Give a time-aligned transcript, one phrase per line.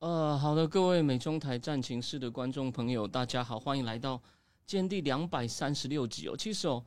[0.00, 4.16] 呃，好的，各位美中台战情室的观众朋友，大家好，欢迎来到
[4.64, 6.36] 今天第两百三十六集哦。
[6.36, 6.80] 其实哦，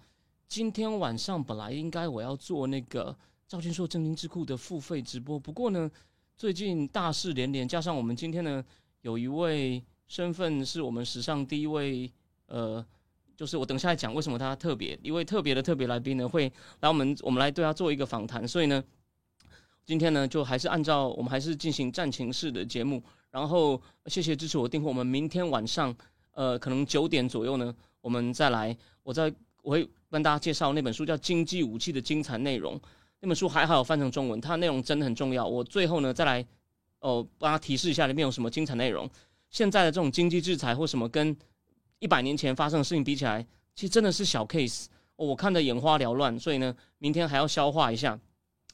[0.47, 3.13] 今天晚上本来应该我要做那个
[3.49, 5.91] 赵俊硕正经智库的付费直播，不过呢，
[6.37, 8.63] 最近大事连连，加上我们今天呢
[9.01, 12.09] 有一位身份是我们史上第一位，
[12.45, 12.85] 呃，
[13.35, 16.49] 就是我等下来讲为什么他特别，一位特别的特别来宾呢会
[16.79, 18.81] 来我们我们来对他做一个访谈，所以呢。
[19.91, 24.87] 今天呢，就还是按照我们还是进行战情式的节目，然后谢谢支持我订货。
[24.87, 25.93] 我们明天晚上，
[26.31, 29.23] 呃，可能九点左右呢，我们再来，我再
[29.61, 32.79] 我会跟大家介绍那本书叫《经济武器》的精彩内容。
[33.19, 35.45] 那本书还好有翻成中文，它内容真的很重要。
[35.45, 36.45] 我最后呢，再来
[37.01, 39.09] 哦，帮他提示一下里面有什么精彩内容。
[39.49, 41.35] 现在的这种经济制裁或什么，跟
[41.99, 44.85] 一百年前发生的事情比起来，其实真的是小 case。
[45.17, 48.17] 我看的眼花缭乱，所以呢，明天还要消化一下。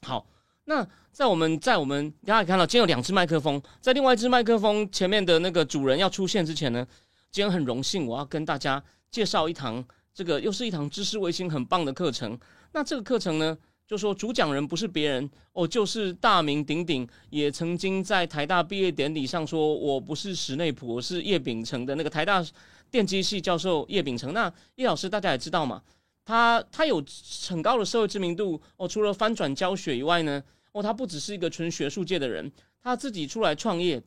[0.03, 0.23] 好。
[0.69, 6.85] 那在我们在我们大家看到，今天有两只麦克风，在另外一只麦克风前面的那个主人要出现之前呢，
[7.31, 12.38] 今天很荣幸，我要跟大家介绍一堂这个又是一堂知识卫星很棒的课程。
[12.73, 13.57] 那这个课程呢，
[13.88, 22.45] 就说主讲人不是别人哦，就是大名鼎鼎，也曾经在台大毕业典礼上说我不是史内普，我是叶秉成的那个台大
[22.91, 24.33] 电机系教授叶秉成。
[24.33, 25.81] 那叶老师大家也知道嘛，
[26.25, 27.01] 他他有
[27.47, 30.43] 很高的社会知名度哦，除了翻转教学以外呢。
[30.78, 32.52] 哦，他不只是一个纯学术界的人，
[32.83, 34.00] 他自己出来创业，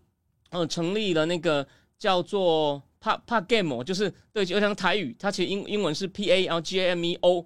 [0.51, 1.67] 呃，成立了那个
[1.99, 7.45] 叫做帕帕 game，就是对，就像台语，它其实英英文是 P A L G A M E O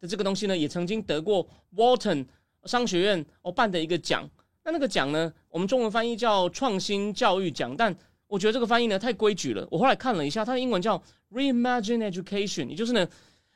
[0.00, 2.26] 的这个东西呢，也曾经得过 Walton
[2.64, 4.28] 商学院哦办的一个奖。
[4.64, 7.96] 那那个奖呢，我们中文翻译叫创新教育奖，但
[8.26, 9.64] 我觉得这个翻译呢太规矩了。
[9.70, 11.00] 我后来看了一下，它的英文叫
[11.30, 13.08] Reimagine Education，也就是呢，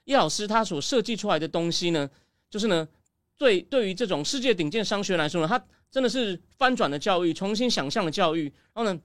[0.04, 2.08] 叶老师他所设计出来的东西呢，
[2.48, 2.86] 就是呢。
[3.38, 8.52] 对，对于这种世界顶尖商学来说呢，他真的是翻转了教育，重新想象了教育。
[8.74, 9.00] 然后呢，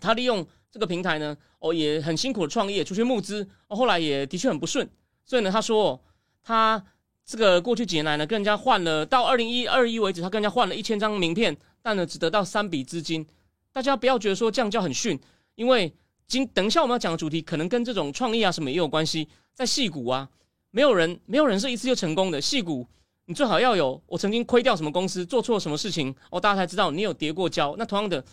[0.00, 4.86] 他利用这个平台呢，哦，也很辛苦的创业，出去募资，哦，后来也的确很不顺。
[5.24, 6.02] 所以呢，他说
[6.42, 6.84] 他
[7.24, 13.24] 这个过去几年来呢，跟人家换了到二零一二一为止，他跟人家换了一千张名片，但呢，只得到三笔资金。
[13.72, 15.16] 大家不要觉得说这样叫很逊，
[15.54, 15.94] 因为
[16.26, 19.28] 今等一下我们要讲的主题可能跟这种创意啊什么也有关系。
[19.54, 20.28] 在戏股啊，
[20.72, 22.84] 没有人没有人是一次就成功的，戏股。
[23.28, 27.74] 你最好要有我曾经亏掉什么公司，做错什么事情哦，大家才知道你有跌过跤。
[27.76, 28.24] 那同样的，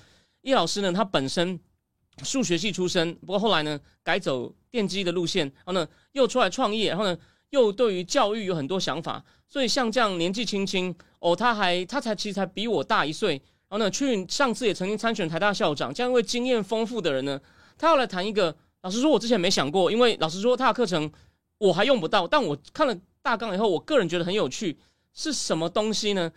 [0.43, 1.59] 叶老师呢，他本身
[2.23, 7.17] 数学系出身，不过后来呢改走电机的路线，然后呢又出来创业，然后呢
[7.49, 9.21] 又对于教育有很多想法。
[9.49, 13.33] 所以像这样年纪轻轻哦，他还他才其实才比我大一岁，
[13.67, 17.37] 然后呢去上次也曾经参选台大校长，这样一位经验丰富的人呢，
[17.77, 18.55] 他要来谈一个。
[18.81, 21.11] 老实说，我之前没想过，因为老实说他的课程
[21.57, 22.97] 我还用不到，但我看了。
[23.25, 24.77] 大纲以后，我个人觉得很有趣，
[25.11, 26.31] 是什么东西呢？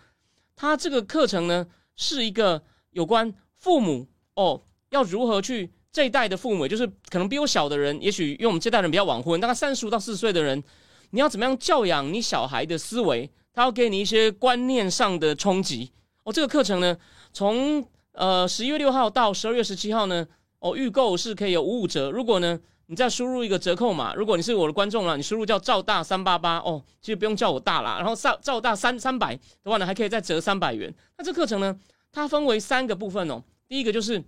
[0.56, 2.62] 他这个课程呢，是一个
[2.92, 10.64] 有关父母哦，要如何去这一代的父母，就是可能比我小的人，也许因为我们这代人比较晚婚，大概三十五到四十岁的人，
[11.10, 13.30] 你要怎么样教养你小孩的思维？
[13.52, 15.92] 他要给你一些观念上的冲击
[16.24, 16.32] 哦。
[16.32, 16.96] 这个课程呢，
[17.34, 20.26] 从呃十一月六号到十二月十七号呢，
[20.60, 22.10] 哦，预购是可以有五五折。
[22.10, 22.58] 如果呢？
[22.90, 27.98] 你再输入一个折扣码，如果你是我的观众了，你输入叫赵大三八八哦，其实不用叫我大啦。
[27.98, 30.92] 然后赵赵大三三百的话呢，还可以再折三百元。
[31.18, 31.78] 那这课程呢，
[32.10, 33.42] 它分为三个部分哦。
[33.68, 34.24] 第一个就是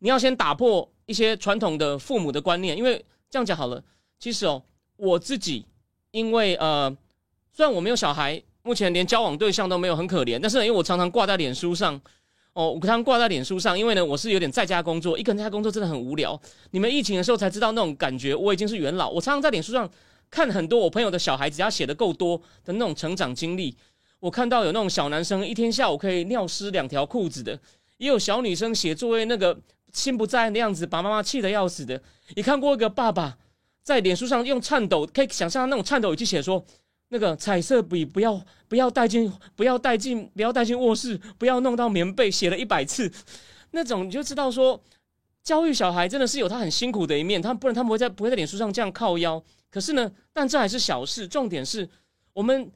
[0.00, 3.82] 你要先打破一些传统的父母的观念，因为这样讲好了，
[4.18, 4.62] 其实哦，
[4.96, 5.64] 我自己
[6.10, 6.94] 因为呃，
[7.52, 11.98] 虽然我没有小孩，目前连交往对象都没有，很可怜，但是因为我常常挂在脸书上。
[12.56, 16.40] 哦，我常常挂在脸书上，因为呢，我是有点在家工作，一个人在家工作真的很无聊。
[16.70, 19.10] 你们疫情的时候才知道那种感觉，我已经是元老。
[19.10, 19.86] 我常常在脸书上
[20.30, 23.76] 看很多我朋友的小孩子，他写的够多的那种成长经历。
[24.20, 27.60] 我看到有那种小男生一天下午可以尿湿两条裤子的，
[27.98, 29.54] 也有小女生写作业那个
[29.92, 32.00] 心不在焉的样子，把妈妈气得要死的。
[32.34, 33.36] 也看过一个爸爸
[33.82, 36.64] 在脸书上用颤抖，可以想象那种颤抖语气写说。
[37.08, 43.10] 那个彩色笔不要不要带进不要带进不要带进卧室，不要弄到棉被，写了一百次，
[43.70, 44.82] 那种你就知道说，
[45.42, 49.42] 教育小孩真的是有他很辛苦的一面，他不然他不会在不会在脸书上这样靠腰。
[49.70, 51.88] 可是呢，但这还是小事，重点是
[52.32, 52.70] 我们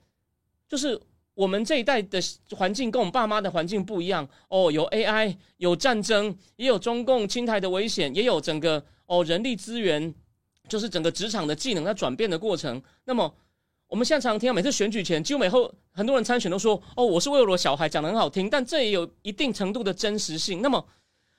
[0.69, 1.00] 就是
[1.35, 10.15] 我们这一代的环境跟我们爸妈的环境不一样哦，有 AI，有战争，也有中共青台的危险，也有整个哦人力资源，
[10.69, 12.81] 就是整个职场的技能在转变的过程。
[13.05, 13.35] 那么
[13.91, 20.63] 我们现在常常听到，每次选举前，几乎每后很多人参选都说哦，我是为了我小孩讲的很好听，但这也有一定程度的真实性。
[20.63, 20.87] 那么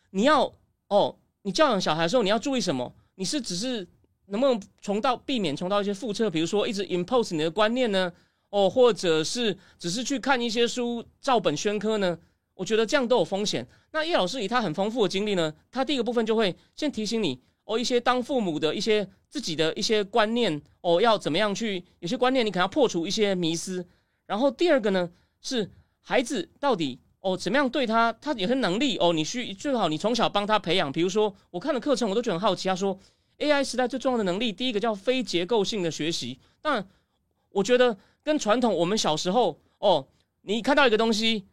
[0.09, 0.53] 你要
[0.89, 2.93] 哦，你教养小孩的时候，你要注意什么？
[3.15, 3.87] 你是只是
[4.25, 6.29] 能不能重到避免重蹈一些复辙？
[6.29, 8.11] 比如说一直 impose 你的观念呢？
[8.49, 12.19] 哦，或者是只是去看一些书照本宣科呢？
[12.53, 13.65] 我觉得这样都有风险。
[13.93, 17.39] 那叶老师以他很丰富的经历呢，他第一个部分就会先提醒你
[17.71, 23.85] 哦，一些当父母的一些自己的一些观念哦，要怎么样去有些观念你可能要破除一些迷思。
[24.25, 25.09] 然后第二个呢
[25.41, 25.71] 是
[26.01, 30.91] 孩子到底哦怎么样对他，他有些能力哦，你需最好你从小帮他培养。
[30.91, 32.99] 比如说我看的课程我都觉得很好奇，他说
[33.39, 36.39] AI 时代最重要的能力，第一个叫非结构性的学习。
[36.61, 36.87] 但，
[37.51, 37.97] 我觉得。
[38.23, 40.07] 跟传统，我们小时候哦，
[40.43, 41.43] 你看到一个东西，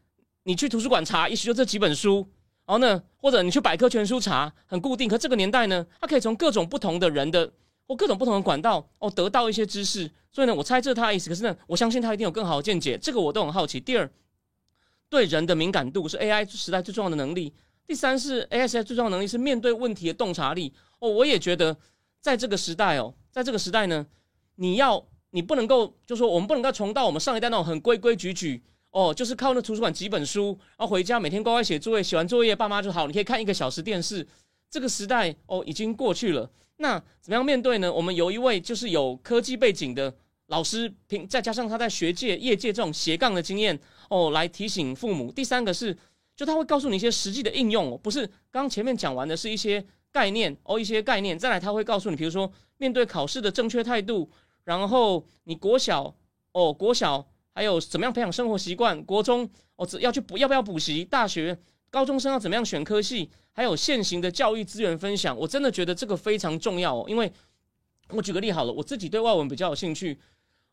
[0.43, 2.29] 你去图书馆查，也许就这几本书，
[2.69, 5.09] 然后呢，或者你去百科全书查，很固定。
[5.09, 7.51] 可这个年代呢，它可以从各种不同的人的
[7.87, 10.11] 或各种不同的管道哦，得到一些知识。
[10.31, 11.31] 所以呢，我猜这是他的意思。
[11.31, 12.99] 可是呢，我相信他一定有更好的见解。
[12.99, 13.81] 这个我都很好奇。
[13.81, 14.11] 第二，
[15.09, 17.55] 对人的敏感度是 AI 时代最重要的能力。
[17.87, 20.75] 第三是 AI 时代最重要的能力是面对问题的洞察力。
[20.99, 21.75] 哦，我也觉得
[22.21, 24.07] 在这个时代哦，在这个时代呢，
[24.57, 25.03] 你要。
[25.31, 34.27] 你不能够，就说我们不能够重到我们上一代那种很规规矩矩哦，就是靠那图书馆几本书，然后回家每天乖乖写作业，写完作业爸妈就好，你可以看一个小时电视。
[34.71, 37.91] 这个时代哦已经过去了，那怎么样面对呢？
[37.93, 40.15] 我们有一位就是有科技背景的
[40.49, 43.79] 老师，平再加上他在学界、业界这种斜杠的经验
[44.11, 45.33] 哦，来提醒父母。
[45.33, 45.97] 第三个是，
[46.37, 49.83] 就他会告诉你一些实际的应用，不是刚刚前面讲完的是一些
[50.13, 51.39] 概念哦，一些概念。
[51.39, 54.31] 再来他会告诉你，比如说面对考试的正确态度。
[54.65, 56.15] 然后你国小
[56.53, 57.27] 哦，国小
[57.59, 59.03] 还有怎么样培养生活习惯？
[59.03, 59.43] 国中
[59.75, 61.05] 哦，要去补要不要补习？
[61.05, 61.59] 大学
[61.91, 63.29] 高中生要怎么样选科系？
[63.51, 67.05] 还有现行的教育资源分享，我真的觉得这个非常重要哦。
[67.09, 67.33] 因为
[68.11, 70.17] 我举个例好了，我自己对外文比较有兴趣。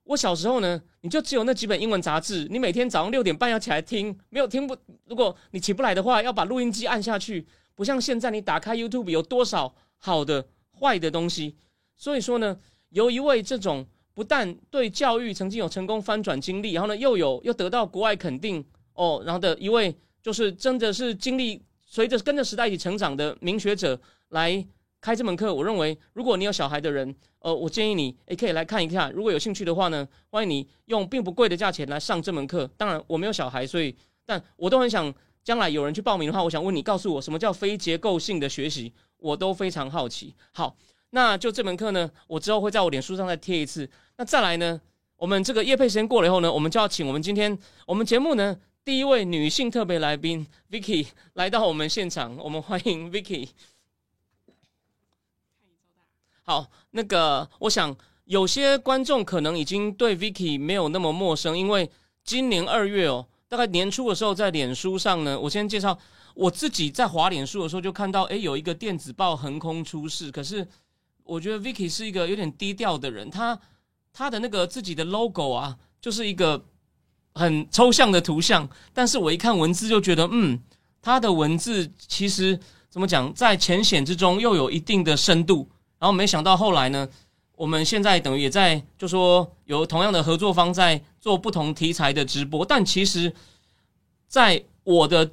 [0.03, 4.77] 我小时候呢，你就只有那几本英文杂志，你每天早上六点半要起来听，没有听不，
[5.07, 7.47] 如果你起不来的话，要把录音机按下去。
[7.73, 10.45] 不像现在，你打开 YouTube 有多少好的、
[10.79, 11.55] 坏的东西。
[11.95, 12.59] 所以说呢。
[12.91, 13.85] 由一位这种
[14.15, 18.63] 不但对教育曾经有成功翻转经历，然后呢又有又得到国外肯定
[18.94, 24.65] 哦，然后的一位就是真的是经历随着跟着时代一起成长的名学者来
[25.01, 25.53] 开这门课。
[25.53, 29.12] 我认为，如果你有小孩的人，呃，我建议你也可以来看一看。
[29.12, 32.65] 如果有兴趣的话呢，欢迎你用并不贵的价钱来上这门课。
[32.77, 33.94] 当然，我没有小孩，所以
[34.25, 35.13] 但我都很想
[35.44, 40.33] 将来有人去报名的话，我想问你，告诉我什么叫非结构性的学习，我都非常好奇。
[40.53, 40.77] 好。
[41.15, 43.89] 那就这门课呢，我之后会在我脸书上再贴一次。
[44.17, 44.81] 那再来呢，
[45.15, 48.53] 我们这个叶配时间过了以后呢，我们就要请我们今天我们节目呢
[48.83, 53.47] 第一位女性特别来宾 Vicky 来到我们现场，我们欢迎 Vicky。
[56.44, 57.95] 好，那个我想
[58.25, 61.89] 有些观众可能已经对 Vicky 没有那么陌生，因为
[62.25, 65.97] 今年二月哦，大概年初的时候在脸书上呢，我先介绍
[66.33, 70.68] 我自己在滑脸书的时候就看到，哎，有一个电子报横空出世，可是。
[71.25, 73.60] 我觉得 Vicky 是一个有点低调的人，他
[74.13, 76.63] 他的那个自己的 logo 啊，就是一个
[77.33, 80.62] 很抽象的图像，但是我一看文字就觉得，嗯，
[81.01, 82.57] 他的文字其实
[82.92, 85.68] 怎么讲，在浅显之中又有一定的深度。
[85.97, 87.09] 然后没想到后来呢，
[87.56, 93.33] 我们现在等于也在就说有同样的合作方在做不同题材的直播，但其实
[94.28, 95.31] 在我的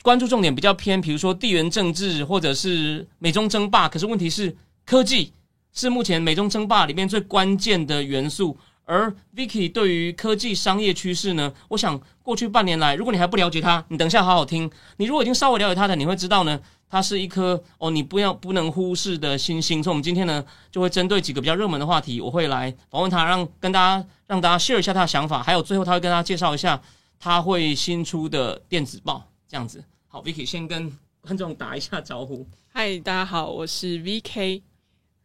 [0.00, 4.56] 关注重点比较偏，比如说地缘政治或者是美中争霸，可是问题是。
[4.84, 5.32] 科技
[5.72, 14.70] 是目前美中争霸里面最关键的元素，而 Vicky 对于科技商业趋势呢，我想过去半年来，如果你还不了解它，你等一下好好听。
[14.96, 19.80] 你如果已经稍微了解它的，你会知道呢，它是一颗哦，你不要不能忽视的星星。
[19.80, 26.80] 所以，我们今天呢，就会针对几个比较热门的话题，我会来访问他，让跟大家让大家 share 一下他的想法，还有最后他会跟大家介绍一下
[27.20, 29.24] 他会新出的电子报。
[29.46, 32.46] 这样子，好，Vicky 先跟观众打一下招呼。
[32.72, 34.62] 嗨，大家好，我是 VK。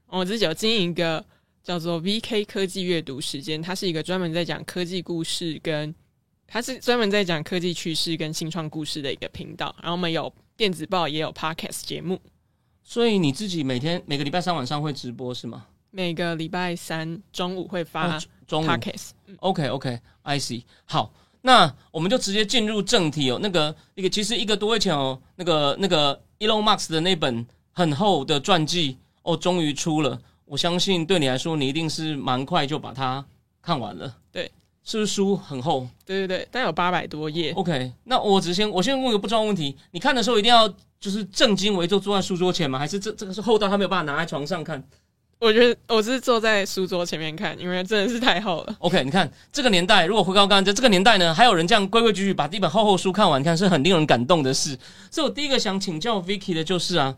[0.07, 1.23] 我自己有经营一个
[1.63, 5.93] 叫做 VK 科技阅读时间，它是一个专门在讲科技故事，跟
[6.47, 9.75] 它是专门在讲科技趋势跟新创故事的一个频道。
[9.79, 12.19] 然后我们有电子报，也有 Podcast 节目。
[12.83, 15.65] 所以你自己每天每个礼拜三晚上会直播是吗？
[15.89, 19.09] 每个礼拜三中午会发中午 Podcast。
[19.39, 20.63] OK OK，I see。
[20.85, 23.39] 好，那我们就直接进入正题哦。
[23.41, 28.97] 那个那个其实一个多月前哦，那个那个 Elon Musk 的那本很厚的传记。
[29.25, 30.17] 哦，终于出了！
[30.45, 33.25] 我相信对你来说，你一定是蛮快就把它
[33.59, 34.15] 看完了。
[34.31, 34.51] 对，
[34.83, 35.87] 是不是书很厚？
[36.05, 37.51] 对对对，但有八百多页。
[37.53, 42.77] OK，那我只先我先问个不重要问题，你看的时候一定要就是正襟危坐坐在书桌前吗？
[42.77, 44.81] 还是这这个是厚到他没有办法拿在床上看
[45.37, 48.75] 我觉得我是坐在书桌前面看，因为真的是太厚了。
[48.79, 54.77] ？OK，你看这个年代，如果回到刚刚这这个年代呢，还有人这样规规矩矩把一本厚厚书看完，看是很令人感动的事。
[55.11, 57.13] 所以我第一个想请教 Vicky 的就是啊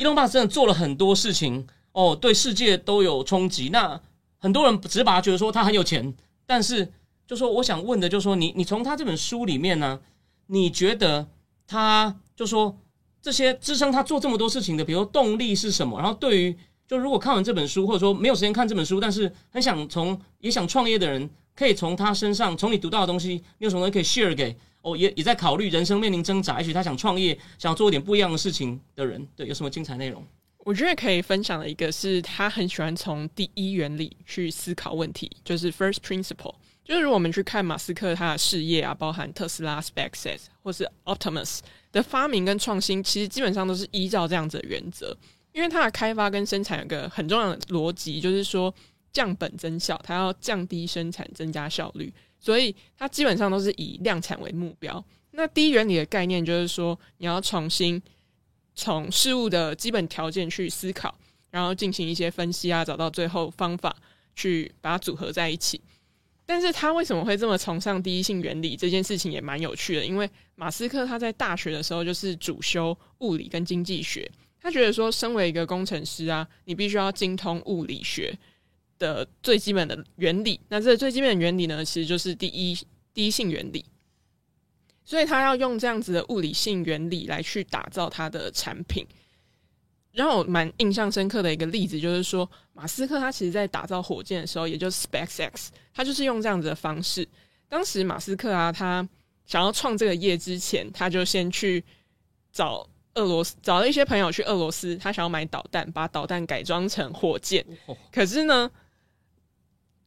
[0.00, 3.68] ，Elon Musk 真的做了很多事情哦，对世界都有冲击。
[3.68, 4.00] 那
[4.38, 6.12] 很多人只是把他觉得说他很有钱，
[6.46, 6.90] 但是
[7.26, 10.00] 就说我想问的，就是说你你从他这本书里面呢，
[10.46, 11.28] 你觉得
[11.66, 12.76] 他就说
[13.20, 15.98] 这些支撑他做这么多事情的，比如动力是什么？
[16.00, 16.56] 然后对于
[16.88, 30.24] 就如果看完这本书，或者说没有时间看这本书，但是很想从也想创业的人，可以从他身上，从你读到的东西，你有什么可以 share 给哦，也也在考虑人生面临挣扎，也许他想创业，想做一点不一样的事情的人，对，有什么精彩内容？
[30.58, 36.54] 我觉得可以分享的一个是他很喜欢从第一原理去思考问题，就是 first principle。
[36.84, 41.60] 就是如果我们去看马斯克他的事业啊，包含特斯拉、SpaceX 或是 Optimus
[41.92, 45.16] 的发明跟创新，其实基本上都是依照这样子的原则。
[45.52, 48.72] 因为它的开发跟生产有个很重要的逻辑，就是说
[49.12, 55.04] 降本增效，它要降低生产，增加效率，所以它基本上都是以量产为目标。
[55.32, 58.02] 那第一原理的概念就是说，你要重新
[58.74, 61.16] 从事物的基本条件去思考，
[61.50, 63.94] 然后进行一些分析啊，找到最后方法
[64.34, 65.80] 去把它组合在一起。
[66.44, 74.28] 但是他为什么会这么崇尚第一性原理这件事情也蛮有趣的，因为马斯克他在大学的时候就是主修物理跟经济学，
[74.60, 78.36] 他觉得说身为一个工程师啊，你必须要精通物理学
[79.00, 80.60] 的最基本的原理。
[80.68, 82.78] 那这最基本的原理呢，其实就是第一
[83.12, 83.84] 第一性原理。
[85.04, 89.04] 所以他要用这样子的物理性原理来去打造他的产品。
[90.12, 97.26] 让我蛮印象深刻的一个例子，就是说马斯克他其实在打造火箭的时候，也就是 SpaceX，他就是用这样子的方式。
[97.68, 99.08] 当时马斯克啊，他
[99.46, 101.82] 想要创这个业之前，他就先去
[102.52, 107.64] 找俄罗斯，找了一些朋友去俄罗斯，他想要买导弹，把导弹改装成火箭。
[108.10, 108.68] 可是呢，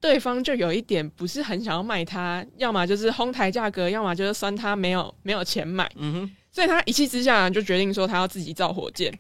[0.04, 5.90] 对方就有一点不是很想要卖他，要么就是哄抬价格，要么就是酸他没有没有钱买。
[5.96, 9.18] 嗯哼，所以他一气之下就决定说他要自己造火箭。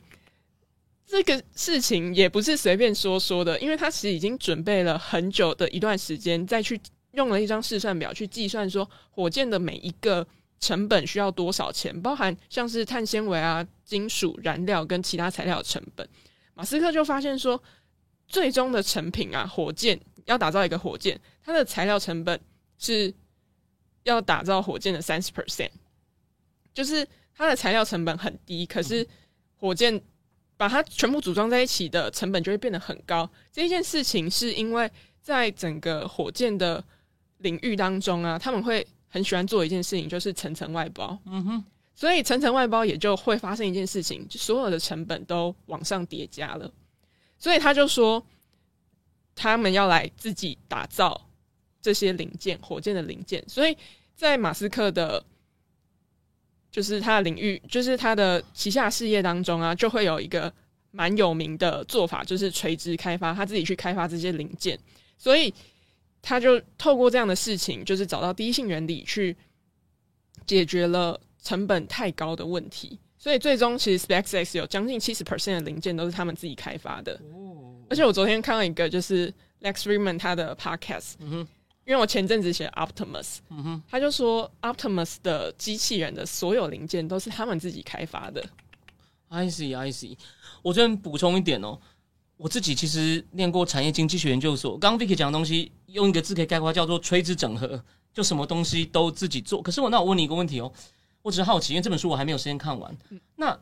[1.05, 6.77] 这个事情也不是随便说说的，因为他其实已经准备了很久的一段时间，再去
[7.11, 10.27] 用了一张试算表去计算说火箭的每一个
[10.59, 16.05] 成本需要多少钱，包含像是碳纤维啊、金属燃料跟其他材料的成本。
[16.55, 17.63] 马斯克就发现说，
[18.27, 22.39] 最终的成品啊，火箭要打造一个火箭，它的材料成本
[22.77, 23.13] 是
[24.03, 25.71] 要打造火箭的三十 percent，
[26.73, 29.07] 就是它的材料成本很低，可是
[29.55, 30.01] 火箭
[30.57, 33.29] 把它全部组装在一起的成本就会变得很高。
[33.51, 34.89] 这件事情是因为
[35.21, 36.83] 在整个火箭的
[37.39, 41.17] 领域当中啊，他们会很喜欢做一件事情，就是层层外包。
[41.25, 41.63] 嗯哼，
[41.95, 46.71] 所以层层外包也就会发生一件事情，就所有的成本都往上叠加了。
[47.37, 48.25] 所以他就说，
[49.35, 51.29] 他们要来自己打造
[51.81, 53.43] 这些零件，火箭的零件。
[53.47, 53.77] 所以
[54.15, 55.23] 在马斯克的，
[56.71, 60.53] 就是他的领域，就是他的旗下事业当中啊，就会有一个
[60.91, 64.79] 蛮有名的做法，就是垂直开发，他自己去开发这些零件。
[65.17, 65.53] 所以
[66.21, 69.35] 他就透过这样的事情，就是找到第一性原理去
[70.45, 72.99] 解决了成本太高的问题。
[73.17, 77.19] 所以最终其实 SpaceX 有将近七十 percent 的零件都是他们自己开发的。
[77.89, 81.47] 而且我昨天看到一个就是 Lex Friedman 他的 podcast，、嗯哼
[81.85, 88.41] 因为我前阵子写 Optimus，、嗯哼他就说 Optimus 的机器人的所有零件都是他们自己开发的。
[89.27, 90.15] ，I see I see。
[90.61, 91.77] 我这边补充一点哦，
[92.37, 99.61] 我自己其实念过产业经济学研究所，刚刚 Vicky 讲的东西，用一个字可以概括，叫做垂直整合，就什么东西都自己做。
[99.61, 100.71] 可是我那我问你一个问题哦，
[101.21, 102.95] 我只是好奇，因为这本书我还没有时间看完。
[103.35, 103.59] 那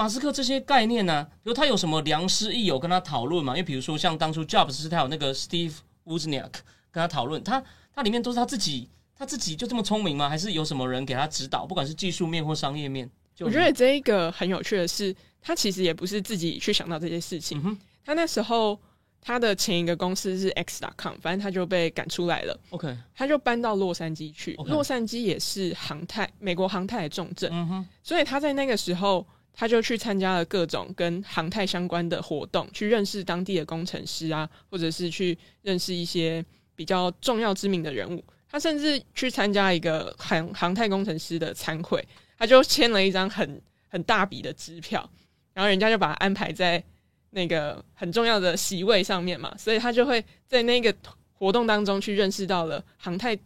[0.00, 3.52] 马斯克这些概念呢、比如他有什么良师益友跟他讨论嘛？
[3.52, 5.74] 因为比如说像当初 Jobs 是他有那个 Steve
[6.06, 6.50] Wozniak
[6.90, 7.62] 跟他讨论，他
[7.94, 10.26] 他里面都是他自己，他自己就这么聪明吗？
[10.26, 13.10] 还是有什么人给他指导，不管是技术面或商业面？
[13.34, 17.60] 就我觉得这一个很有趣的是，他其实也不是自己去想到这些事情。
[17.62, 18.80] 嗯他那时候
[19.20, 24.54] 他的前一个公司是 X.com，反正他就被赶出来了，OK，他就搬到洛杉矶去。
[24.64, 29.26] 洛杉矶也是航太美国航太的重镇，所以他在那个时候，
[29.60, 36.42] 他就去参加了各种跟航太相关的活动，去认识当地的工程师啊，或者是去认识一些
[36.74, 38.24] 比较重要知名的人物。
[38.48, 42.02] 他甚至去参加一个航航太工程师的参会，
[42.38, 45.06] 他就签了一张很很大笔的支票，
[45.52, 46.82] 然后人家就把他安排在
[47.28, 50.94] 那个很重要的席位上面嘛，所以他就会在那个
[51.34, 53.38] 活动当中去认识到了航太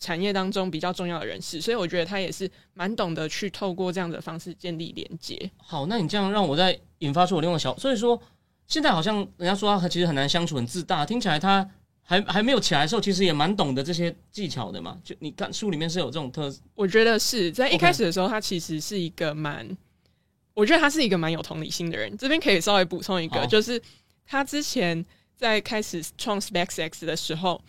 [0.00, 5.50] 产业当中比较重要的人士，所以我觉得他也是蛮懂得去透过这样的方式建立连接。
[5.58, 8.20] 好，那你这样让我再引发出我另外小，所以说
[8.66, 11.68] 现在好像人家说他其实很难相处，很自大，听起来他
[12.02, 14.98] 还还没有起来的时候，其实也蛮懂得这些技巧的嘛。
[15.04, 19.68] 就你看书里面是有这种特，我觉得是在一开始的时候，他其实是一个蛮，
[20.54, 22.16] 我觉得他是一个蛮有同理心的人。
[22.16, 23.80] 这边可以稍微补充一个，就是
[24.26, 25.04] 他之前
[25.36, 27.62] 在开始创 SpaceX 的时候，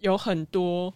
[0.00, 0.92] 有很多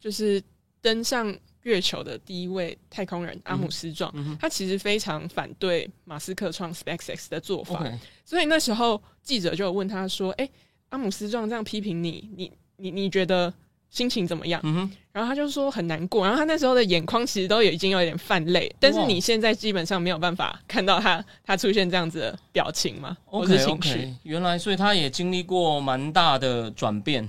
[0.00, 0.42] 就是
[0.80, 7.84] 登上月球的第一位太空人阿姆斯壮，他其实非常反对马斯克创 SpaceX 的做法。
[8.24, 10.48] 所以那时候记者就问他说：“哎、
[10.90, 13.52] 阿姆斯壮这样批评你，你你你觉得
[13.90, 24.14] 心情怎么样？”嗯，然后他就说很难过，然后他那时候的眼眶其实都已经有点泛泪，但是你现在基本上没有办法看到他他出现这样子的表情吗，或是 OK 情绪。
[24.22, 27.28] 原来所以他也经历过蛮大的转变。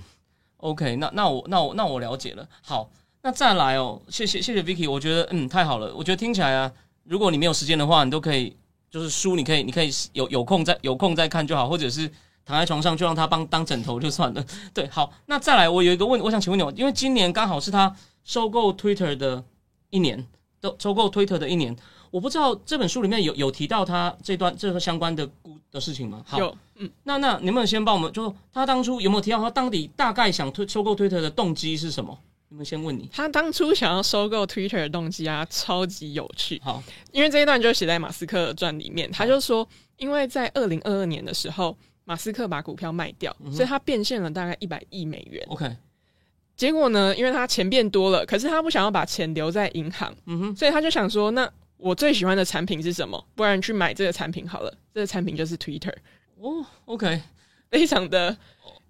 [0.59, 2.47] OK，那那我那我那我了解了。
[2.61, 2.89] 好，
[3.21, 6.71] 那再来哦，谢谢谢谢 Vicky，我觉得嗯太好了，我觉得听起来啊，
[7.03, 8.55] 如果你没有时间的话，你都可以
[8.91, 12.11] 就是书，你可以你可以有有空再有空再看就好，或者是
[12.45, 14.45] 躺在床上就让他帮当枕头就算了。
[14.73, 19.43] 对，好，那再来我有一个问，我想请问你哦，因为今年刚好是他收购 Twitter 的
[19.89, 20.27] 一年，
[20.59, 21.75] 都收购 Twitter 的一年。
[22.11, 26.23] 我不知道这本书里面有有提到他这段这个相关的故的事情吗？
[26.25, 32.17] 好，有，嗯，那那你能不能先帮我们，就他当初有没有提到他到底大概想推收购 Twitter 的动机是什么？
[32.47, 33.07] 你们先问你。
[33.11, 36.81] 他当初想要收购 Twitter 的动机啊，超级有趣，好，
[37.11, 39.67] 因为这一段就写在马斯克的传里面，他就说，
[39.97, 45.45] 因为在二零二二年的时候，马斯克把股票卖掉，嗯所以他变现了大概一百亿美元。
[45.49, 45.69] OK，
[46.55, 53.23] 结果呢，因为他钱变多了，可是他不想要把钱留在银行，嗯哼，所以他就想说，那我最喜欢的产品是什么？
[53.35, 54.73] 不然去买这个产品好了。
[54.91, 55.93] 这个产品就是 Twitter，
[56.41, 57.21] 哦，OK，
[57.69, 58.35] 非常的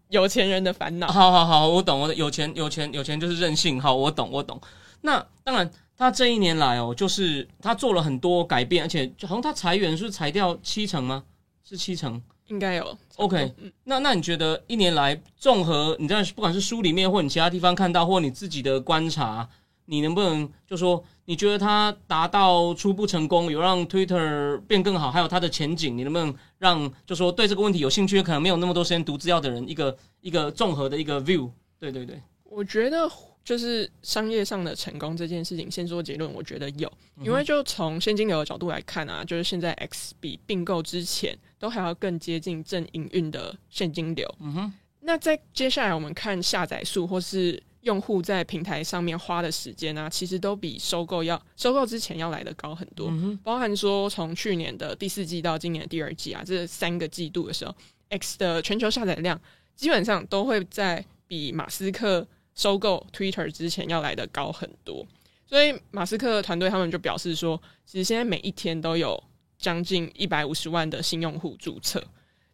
[0.10, 1.08] 有钱人的烦恼。
[1.08, 3.82] 好好好，我懂，我有钱有钱有钱就是任性。
[3.82, 4.60] 好，我懂我懂。
[5.02, 11.24] 那当然，他这一年来哦，就是他做了很多改变，而且好像他裁员是裁掉七成吗？
[11.64, 12.22] 是七成。
[12.48, 19.48] 应该有 OK 嗯那那你觉得一年来综合你在不管是书里面或你其他地方看到，或你自己的观察，
[19.86, 31.48] 你能不能就说你觉得它达到初步成功，有让 Twitter 变更好，还有它的前景，你能不能让就说对这个问题有兴趣，可能没有那么多时间读资料的人一个一个综合的一个 view？
[31.80, 33.08] 对对对，我觉得
[33.46, 44.28] 就是商业上的成功这件事情，先说结论，我觉得有，嗯因为就从现金流的角度来看啊，就是现在 X 比并购之前都还要更接近正营运的现金流。
[44.40, 53.08] 嗯哼，那在接下来我们看下载数或是用户在平台上面花的时间啊，其实都比收购要收购之前要来的高很多。
[53.10, 57.76] 嗯哼，包含说从去年的第四季到今年的第二季啊，这三个季度的时候
[58.10, 59.40] ，X 的全球下载量
[59.76, 65.06] 基本上都会在比马斯克收购 Twitter 之前要来的高很多。
[65.48, 69.24] 所以马斯克团队他们就表示说，其实现在每一天都有
[69.58, 72.04] 将近一百五十万的新用户注册，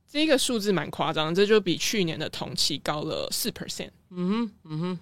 [0.09, 3.89] 这个数字蛮夸张的，这就比去年的同期高了四 percent。
[4.11, 4.99] 嗯哼，嗯哼，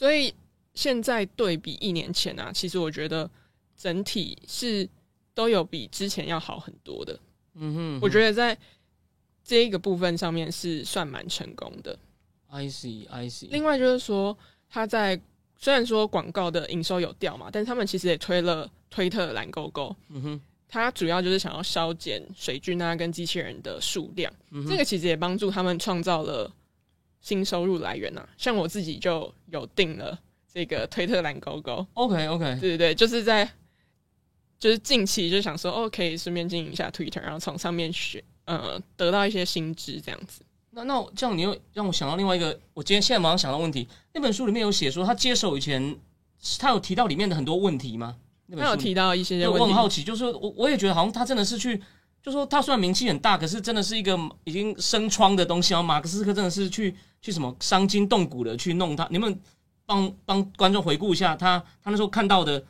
[0.00, 0.32] 所以
[0.72, 3.30] 现在对比一年前啊，其实我觉得
[3.76, 4.88] 整体是
[5.34, 7.20] 都有比之前要好很多的。
[7.56, 8.56] 嗯哼，我觉得在
[9.44, 11.98] 这一个部分上面是算蛮成功的。
[12.46, 14.34] I see I see，另外就是说，
[14.70, 15.20] 他在
[15.58, 19.94] 虽然说广告的营收有掉嘛，但是他们其实也推了推特蓝勾勾。
[20.08, 26.50] 嗯哼，它主要就是想要削减水军啊跟机器人的数量，嗯哼这个其实也帮助他们创造了
[27.20, 28.28] 新收入来源啊。
[28.36, 30.18] 像我自己就有订了
[30.52, 33.48] 这个推特蓝勾勾，OK OK，对对对，就是在
[34.58, 40.42] 就是近期就想说，哦，可以顺便经营一下 Twitter，然后从上面学呃得到一些新知这样子。
[40.72, 43.88] 那那我这样，你又让我想到另外一个，我今天现在马上想到问题。
[44.12, 45.96] 那本书里面有写说，他接手以前，
[46.58, 48.16] 他有提到里面的很多问题吗？
[48.46, 51.82] 那本他有提到一些问题，很好奇，就是我我也觉得好像他真的是去，
[52.22, 55.82] 就说他虽然名气很大，可是真的是一个已经生疮的东西啊。
[55.82, 59.38] 马克思克真的是去去什么伤筋动骨的去弄他，你们
[59.86, 62.62] 帮帮观众回顾一下他他那时候看到的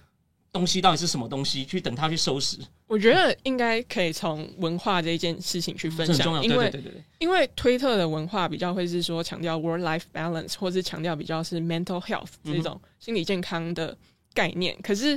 [0.53, 2.59] 东西到底是什么东西，去等他去收拾，
[2.89, 6.05] 我觉得应该可以从文化这一件事情去分。
[6.13, 6.73] 享，因为
[7.19, 13.97] 因为推特的文化比较会是说强调 work life balance，或是强调比较是 mental health 这种心理健康的
[14.35, 14.77] 概念。
[14.83, 15.17] 可是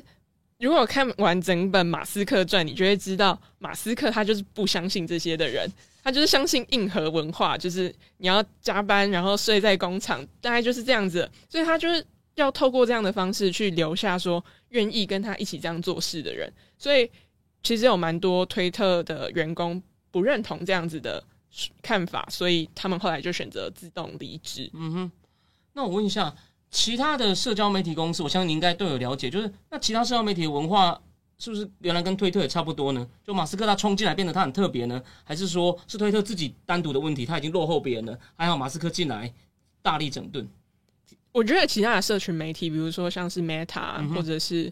[0.60, 5.68] 如果看完整本马斯克传，你就会知道马斯克他就是不相信这些的人，
[6.04, 11.30] 他就是相信硬核文化，就是你要加班然后睡在工厂，大概就是这样子。
[11.48, 16.52] 所以他就是要透过这样的方式去留下说愿意跟他一起这样做事的人。
[16.78, 17.10] 所以
[17.64, 21.24] 其实有蛮多推特的员工不认同这样子的
[21.82, 24.70] 看法，所以他们后来就选择自动离职。
[24.74, 25.12] 嗯哼，
[25.72, 26.36] 那我问一下，
[26.70, 31.00] 其他的社交媒体公司，我相信你应该都有了解，就是那其他社交媒体文化
[31.38, 33.08] 是不是原来跟推特也差不多呢？
[33.26, 38.20] 就马斯克他冲进来变得他很特别呢，还是说是推特自己单独的问题，他已经落后别人了？
[38.36, 39.34] 还好马斯克进来
[39.82, 40.48] 大力整顿。
[41.32, 44.72] 我觉得其他的社群媒体，比如说像是 Meta 或者是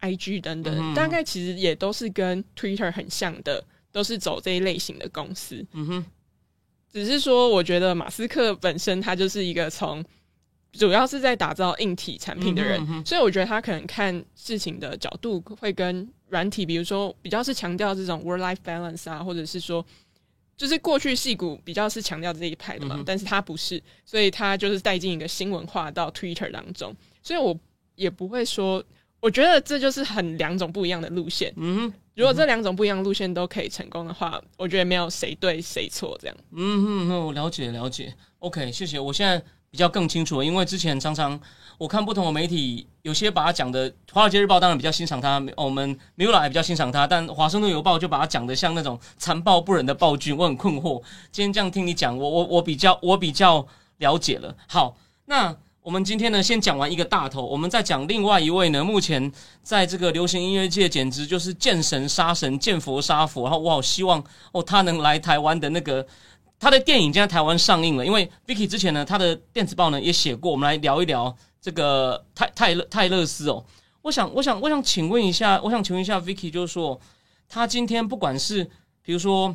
[0.00, 5.64] IG 等等，大概其实也都是跟 Twitter 很像的，都是走这一类型的公司。
[5.72, 6.04] 嗯哼，
[6.92, 10.04] 只是说，我觉得马斯克本身他就是一个从
[10.72, 19.84] 主要是在打造硬体产品的人，所以我觉得他可能看事情的角度会跟软体，比如说比较是强调这种 work life balance 啊，或者是说。
[20.58, 27.54] 就是过去戏骨比较是强调这一派的嘛，但是他不是，所以他就是带进一个新文化到 Twitter 当中，所以我
[27.94, 28.82] 也不会说，
[29.20, 31.52] 我觉得这就是很两种不一样的路线。
[31.58, 36.34] 嗯，如果这两种不一样路线都可以成功的话，我觉得没有谁对谁错这样。
[36.52, 39.44] 嗯哼，我了解了解，OK，谢谢，我现在。
[39.76, 41.38] 比较更清楚，因为之前常常
[41.76, 51.02] 我看不同的媒体，有些把他讲的《华尔街日报》当然比较欣赏他，我们 Mula 也比较欣赏他，但《华盛顿邮报》就把他讲的像那种残暴不仁的暴君，我很困惑。
[51.30, 53.66] 今天这样听你讲，我我我比较我比较
[53.98, 54.56] 了解了。
[54.66, 59.30] 好，那我们今天呢，先讲完一个大头，我们再讲另外一位呢，目前
[59.62, 66.06] 在这个流行音乐界简直就是见神杀神，见佛杀佛，然后我好希望哦，他能来台湾的那个。
[66.58, 73.62] 他的电影将在台湾上映了，因为 Vicky 之前呢，他的电子报呢也写过，我们来聊一聊这个泰泰勒泰勒斯哦。
[74.00, 76.98] 我想，我想，我想请问一下，我想请问一下 Vicky，就是说，
[77.48, 78.64] 他今天不管是
[79.02, 79.54] 比如说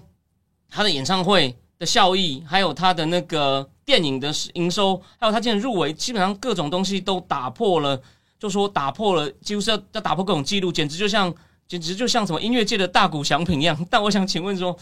[0.69, 7.99] 他的演唱会的效益，还有他的那个电影的营收，还有他今天入围，基本上各种东西都打破了，
[8.37, 11.33] 就说打破了，几乎是要要打破各种记录，简直就像
[11.67, 13.87] 简直就像什么音乐界的大鼓响品一样。
[13.89, 14.77] 但我想请问说，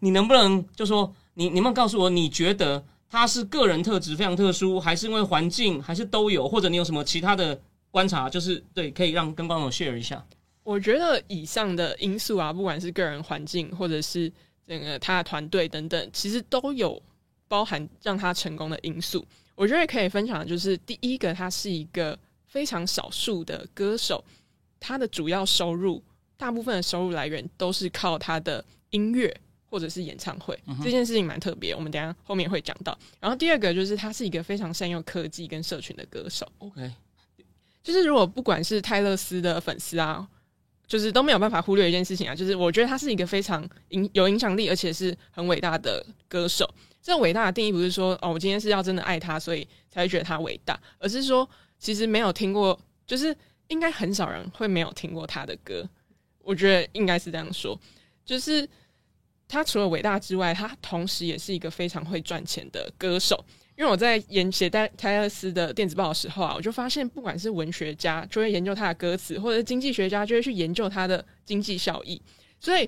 [0.00, 1.14] 你能不能就说？
[1.34, 6.48] 你你们告诉我，你觉得他是个人特质非常特殊，还是因为环境，还是都有？
[6.48, 8.28] 或者你有什么其他的观察？
[8.28, 10.24] 就是对，可以让跟观众 share 一下。
[10.62, 14.30] 我觉得以上的因素啊，不管是个人环境，或者是
[14.66, 17.02] 整个他的团队等等，其实都有
[17.48, 19.26] 包含让他成功的因素。
[19.54, 22.16] 我觉得可以分享的就是，第一个，他是一个
[22.46, 24.22] 非常少数的歌手，
[24.78, 26.02] 他的主要收入，
[26.36, 29.34] 大部分的收入来源都是靠他的音乐。
[29.70, 32.98] 或者是演唱会这件事情蛮特别，我们等下后面会讲到。
[33.20, 36.44] 然后第二个就是他是一个非常善用科技跟社群的歌手。
[36.58, 36.90] OK，
[37.80, 40.28] 就是如果不管是泰勒斯的粉丝啊，
[40.88, 46.68] 就是都没有办法忽略一件事情啊，就是我觉得他是一个非常影有影响力，而且是很伟大的歌手。
[47.00, 53.34] 这种伟大的定义不是说哦，我今天是要真的爱他，所以才会觉得他伟大，而是说其实没有听过，就是
[53.68, 55.88] 应该很少人会没有听过他的歌。
[56.42, 57.80] 我觉得应该是这样说，
[58.24, 58.68] 就是。
[59.50, 63.44] 他除了伟大之外，他同时也是一个非常会赚钱的歌手。
[63.76, 72.20] 因为我在研写戴泰勒斯的电子报的时候啊，我就发现，不管是文学家就会研究他的歌词，或者经济学家就会去研究他的经济效益。
[72.60, 72.86] 所以，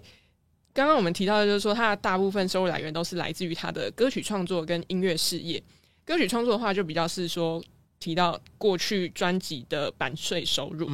[0.74, 5.62] 刚刚我们提到的就是说，他的大部分收入来源都是来自于他的歌曲创作跟音乐事业。
[6.04, 7.62] 歌曲创作的话，就比较是说
[7.98, 10.90] 提到过去专辑的版税收入。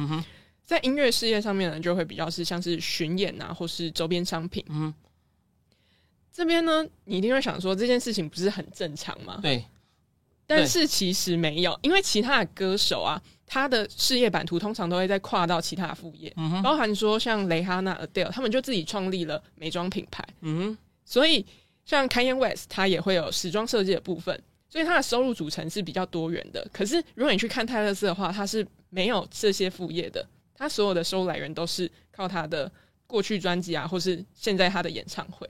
[0.63, 4.63] 在音乐事业上面呢，就会比较是像是巡演啊，或是周边商品。
[4.69, 4.93] 嗯。
[6.39, 9.39] 这边呢，你一定会想说这件事情不是很正常吗？
[9.41, 9.61] 对，
[10.47, 20.25] 但是其实没有，因为其他的歌手啊，他的事业版图通常都会在跨到其他副业，包含说像蕾哈娜、Adele，他们就自己创立了美妆品牌。
[20.39, 21.45] 嗯哼，所以
[21.83, 26.65] 像 Kanye West，他也会有时装设计的部分，所以他的收入组成是比较多元的。
[26.71, 30.25] 可是如果你去看泰勒斯的话，他是没有这些副业的，
[30.55, 32.71] 他所有的收入来源都是靠他的
[33.05, 35.45] 过去专辑啊，或是现在他的演唱会。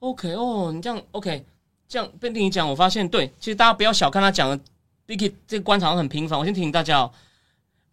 [0.00, 1.44] OK 哦，你这样 OK，
[1.86, 4.58] 这样被听你讲，我发现对，其实大家不要小看他讲的
[5.06, 6.38] Dicky 这个观察很频繁。
[6.38, 7.12] 我先提醒大家哦，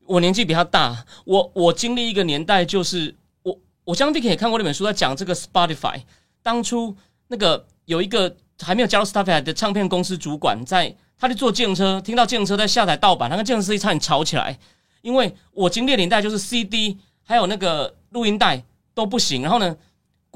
[0.05, 6.01] 我年纪比他大，我我经历一个年代，就是我我相信 Vicky 也看过那本书，在讲这个 Spotify。
[6.41, 6.95] 当初
[7.27, 14.57] 那个有一个还没有加入 Spotify 的唱片公司主管，在他就坐自行车，听到自行车在下载盗版，他跟自行车司机差点吵起来。
[15.01, 19.75] 因为我经历的年代就是 CD 还有那个录音带都不行，然后呢？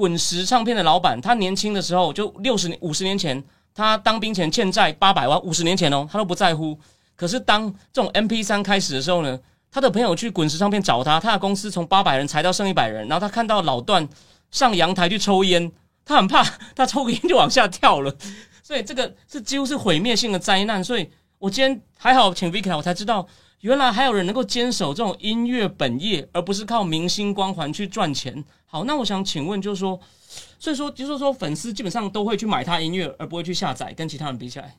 [0.01, 6.75] 滚石唱片的老板，他年轻的时候就六十年、五十年前，他当兵前欠债八百万，五十年前哦，他都不在乎。
[7.15, 9.39] 可是当这种 M P 三开始的时候呢，
[9.71, 14.09] 他的朋友去滚石唱片找他，他的公司从八百人裁到剩一百人，然后他看到老段
[14.49, 15.71] 上阳台去抽烟，
[16.03, 16.43] 他很怕，
[16.75, 18.11] 他抽个烟就往下跳了。
[18.63, 20.83] 所以这个是几乎是毁灭性的灾难。
[20.83, 23.27] 所以我今天还好请 Vicky，我才知道
[23.61, 28.43] 原来还有人能够坚守这种音乐本业，而不是靠明星光环去赚钱。
[28.65, 29.99] 好，那我想请问，就是说，
[30.59, 34.75] 所以说就是说粉丝基本上都会去买他音乐，而不会去下载，跟其他人比起来。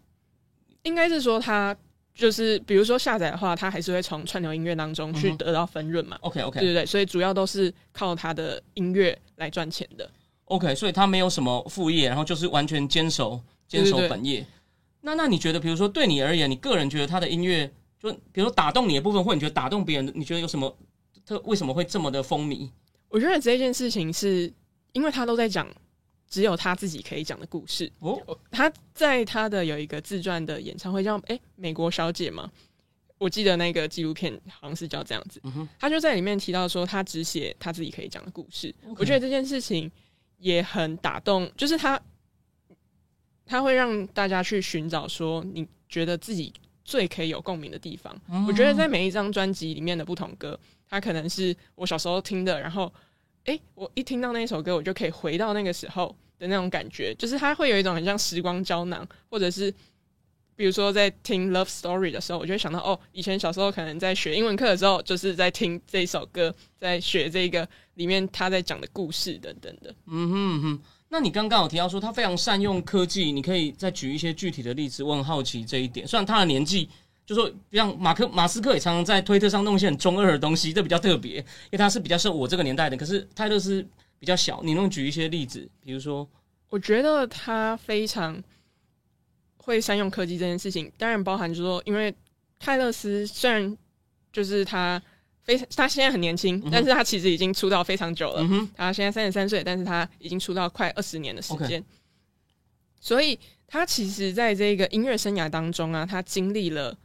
[0.83, 1.77] 应该是说他
[2.15, 6.19] 就是比如说下载的话，他还是会从串流音乐当中去得到分润嘛。
[6.23, 10.11] ？OK OK，对对，所以主要都是靠他的音乐来赚钱的。
[10.47, 14.45] OK，所以他没有什么副业，然后就是完全坚守坚守本业。
[15.03, 20.77] 那那你觉得，比如说对你而言，你个人觉得他的音乐，就比如说打动你的部分，或你觉得打动别人的，你觉得有什么
[21.25, 22.69] 特为什么会这么的风靡？
[23.09, 24.53] 我觉得这件事情是
[24.93, 25.69] 因为他都在讲
[26.29, 27.91] 只有他自己可以讲的故事。
[28.01, 32.51] 哦，他在他的有一个自传的演唱会叫诶美国小姐嘛，
[33.19, 35.41] 我记得那个纪录片好像是叫这样子。
[35.45, 38.75] 嗯他就在里面提到说，他只写他自己可以讲的故事。
[38.97, 39.89] 我觉得这件事情
[40.39, 42.01] 也很打动，就是他
[43.45, 46.53] 他会让大家去寻找说，你觉得自己
[46.93, 48.15] 最可以有共鸣的地方。
[48.29, 50.59] 嗯我觉得在每一张专辑里面的不同歌，
[50.91, 52.93] 它可能是我小时候听的，然后
[53.45, 59.73] 诶，我一听到那一首歌，我就可以回到那个时候的那种感觉，就是它会有一种很像时光胶囊，或者是
[60.55, 69.95] 比如说在听 Love Story 的时候，我就会想到哦，以前小时候可能在学英文课的时候，就是在听这一首歌，在学这个里面他在讲的故事等等的。
[70.07, 70.81] 嗯哼嗯哼。
[71.13, 75.05] 那你刚刚有提到说他非常善用科技，你可以再举一些具体的例子。
[75.05, 76.09] 我很好奇这一点。
[76.09, 76.89] 虽然他的年纪，
[77.27, 82.97] 就说像马克马斯克也常常在推特上弄一些很中二的东西，这比较特别，因为他是比较是我这个年代的。
[82.97, 83.87] 可是泰勒是
[84.19, 86.27] 比较小，你能举一些例子，比如说，
[86.71, 88.43] 我觉得他非常
[89.59, 92.15] 会善用科技这件事情，当然包含就是说，因为
[92.59, 93.77] 泰勒斯虽然
[94.33, 95.03] 就是他
[95.45, 98.43] 非常，他现在很年轻，但是他其实已经出道非常久了。
[98.43, 101.85] 嗯，他现在三十三岁，但是他已经出道快二十年的时间。
[103.01, 106.97] 所以他其实在这个音乐生涯当中啊，他经历了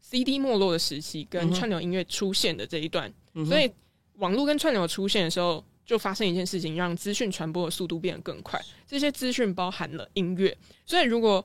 [0.00, 3.70] CD 没落的时期跟串流音乐出现的这一段，嗯所以
[4.14, 8.58] 网络跟串流出现的时候，就发生一件事情，让资讯传播的速度变得更快。
[8.86, 11.44] 这些资讯包含了音乐，所以如果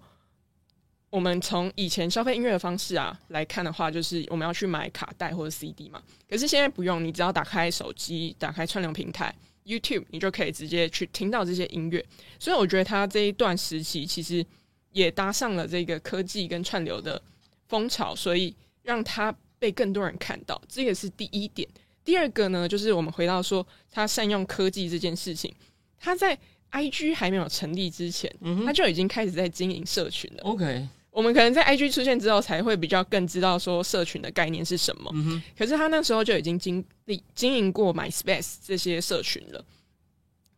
[1.09, 6.01] 我们从以前消费音乐的方式啊来看的话，就是我们要去买卡带或者 CD 嘛。
[6.29, 9.33] 可是现在不用，你只要打开手机，打开串流平台
[9.65, 12.05] YouTube，你就可以直接去听到这些音乐。
[12.37, 14.45] 所以我觉得他这一段时期其实
[14.91, 17.21] 也搭上了这个科技跟串流的
[17.67, 20.61] 风潮，所以让它被更多人看到。
[20.67, 21.67] 这个是第一点。
[22.03, 25.53] 第二个呢，就是我们回到说他善用科技这件事情，
[25.99, 26.37] 他在
[26.71, 30.43] IG 还没有成立之前，嗯他就已经开始在经营社群了。
[30.43, 35.09] ，OK，我们可能在 IG 出现之后，才会比较更知道说社群的概念是什么。
[35.15, 39.65] 嗯，可是他那时候就已经经历经营过 MySpace 这些社群了。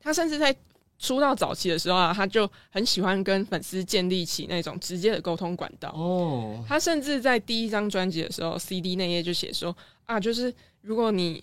[0.02, 0.54] 他甚至在
[0.98, 5.94] 出道早期的时候啊，他就很喜欢跟粉丝建立起那种直接的沟通管道。
[5.96, 11.42] 哦，他甚至在第一张专辑的时候，CD 那页就写说啊，就是如果你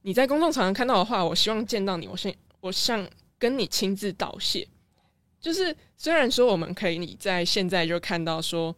[0.00, 3.06] 你在公众场合看到的话，我希望见到你，我先我向
[3.38, 4.66] 跟你亲自道谢。
[5.44, 8.74] 就是虽然说我们可以你在现在就看到说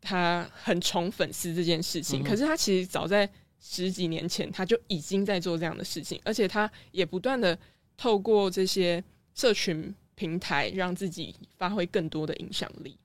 [0.00, 3.28] 他很宠粉丝这件事情，嗯可是他其实早在
[3.60, 7.58] 十几年前他就已经在做这样的事情，而且他也不断的
[7.98, 12.96] 透过这些社群平台让自己发挥更多的影响力。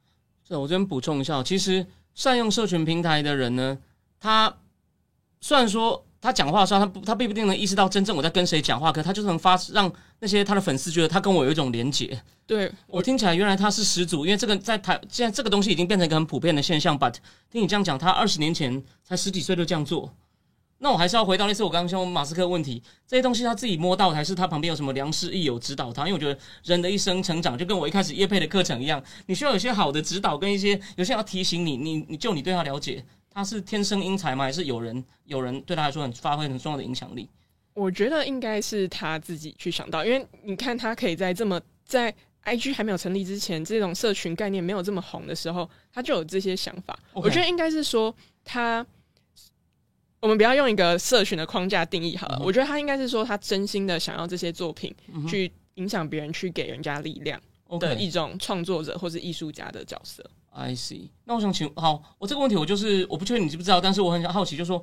[0.48, 3.78] 是我这边补充一下，其实善用社群平台的人呢，
[4.18, 4.58] 他
[5.42, 12.20] 虽然说他讲话的时候，他不他并不一定能意识到真正我在跟谁讲话，可他就是能发让那些他的粉丝觉得他跟我有一种连结。
[12.48, 16.98] 对我听起来原来他是始祖，因为这个在台现在这个东西已经变成一个很普遍的现象。
[16.98, 17.16] But
[17.52, 20.14] 听你这样讲，他二十年前才十几岁就这样做，
[20.80, 26.04] 那我还是要回到那次我刚刚说马斯克问题，这些东西他自己摸到，还是他旁边有什么良师益友指导他？
[26.04, 33.04] 因为我觉得人的一生成长就跟我一开始叶配的课程一样，你需要有些好的指导，跟一些有些要提醒你，你你就你对他了解，
[33.36, 34.46] 他是天生英才吗？
[34.46, 37.30] 还是有人有人对他来说很发挥很重要的影响力？
[37.74, 46.98] 我觉得应该是他自己去想到，因为你看他可以在这么在 IG 还没有成立之前，这种社群概念没有这么红的时候，他就有这些想法。
[47.12, 48.86] 我觉得应该是说他，
[50.22, 52.38] 我们不要用一个社群的框架定义好了。
[52.40, 57.38] 嗯我觉得他应该是说他真心的想要这些作品嗯去影响别人，去给人家力量
[57.82, 60.24] 的一种创作者或是艺术家的角色。
[60.56, 61.10] I see。
[61.26, 64.82] 那我想请，好，我这个问题我就是我不确定你知不知道，但是我很好奇，就说，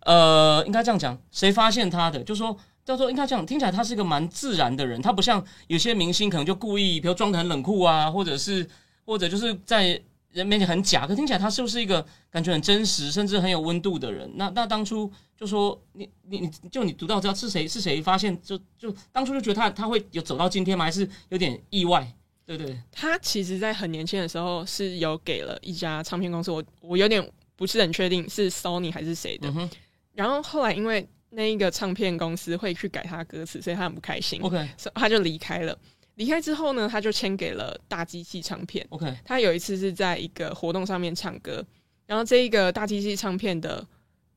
[0.00, 2.22] 呃，应该这样讲，谁发现他的？
[2.24, 8.68] 就说叫做应该这样，听起来他是一个蛮自然的人，他不像有些明星可能就故意，比如装的很冷酷啊，或者是
[9.06, 10.00] 或者就是在
[10.32, 14.28] 人面前很假，可听起来他是不是一个感觉很真实，甚至很有温度的人？
[14.34, 20.84] 那那当初就说你你你就你读到知道是谁是谁发现，就就当初就觉得他他会有走到今天吗？
[20.84, 22.12] 还是有点意外？
[22.56, 22.78] 对对？
[22.90, 27.22] 他其实，在很年轻的时候是有给了一家唱片公司，我我有点
[27.56, 29.48] 不是很确定是 Sony 还是谁的。
[29.50, 29.68] 嗯，
[30.14, 34.40] 然后后来因为那一个唱片公司会去改他歌词，所以他很不开心。
[34.40, 35.78] OK 所以他就离开了。
[36.14, 38.84] 离开之后呢，他就签给了大机器唱片。
[38.88, 41.64] OK，他有一次是在一个活动上面唱歌，
[42.06, 43.86] 然后这一个大机器唱片的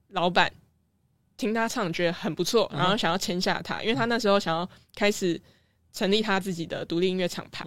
[0.10, 0.52] 老板
[1.38, 5.42] 听他唱觉得很不错，嗯然后想要签下他，因为他那时候想要开始
[5.92, 7.66] 成立他自己的独立音乐厂牌，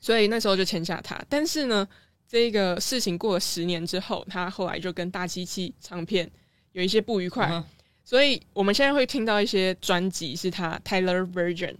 [0.00, 1.20] 所以那时候就签下他。
[1.28, 1.86] 但是呢，
[2.28, 6.30] 这个事情过了十年之后，他后来就跟大机器唱片
[6.72, 7.62] 有一些不愉快，
[8.04, 11.74] 所以我们现在会听到一些专辑是他 Tyler Version，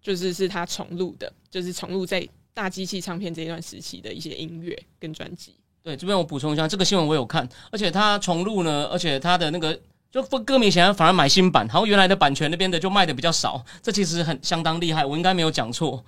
[0.00, 5.54] 就是是他重录的，就是重录在大机器唱片这一段时期的一些音乐跟专辑。
[5.82, 9.78] 对，这边我补充一下，这个新闻我有看，而且他重录呢，而且他的那个
[10.10, 16.04] 就歌迷想要反而买新版，然后原来的版权那边的就卖的比较少，这其实很相当厉害，我应该没有讲错。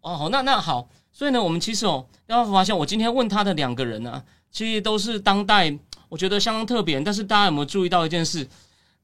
[0.00, 5.72] 哦，好，那那好，所以呢，我们其实哦，要发现我今天问他的两个人啊，其实都是当代
[6.08, 8.46] 我觉得相当特别，但是大家有没有注意到一件事？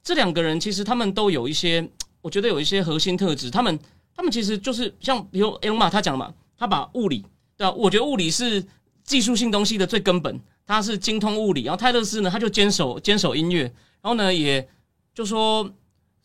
[0.02, 1.86] 这两个人其实他们都有一些，
[2.22, 3.78] 我觉得有一些核心特质，他们
[4.14, 7.24] 他们其实就是像比如 Elon 他讲嘛，他把物理
[7.56, 8.64] 对啊，我觉得物理是
[9.04, 11.64] 技术性东西的最根本，他是精通物理。
[11.64, 13.62] 然后泰勒斯呢，他就坚守坚守音乐，
[14.00, 14.66] 然后呢，也
[15.14, 15.70] 就说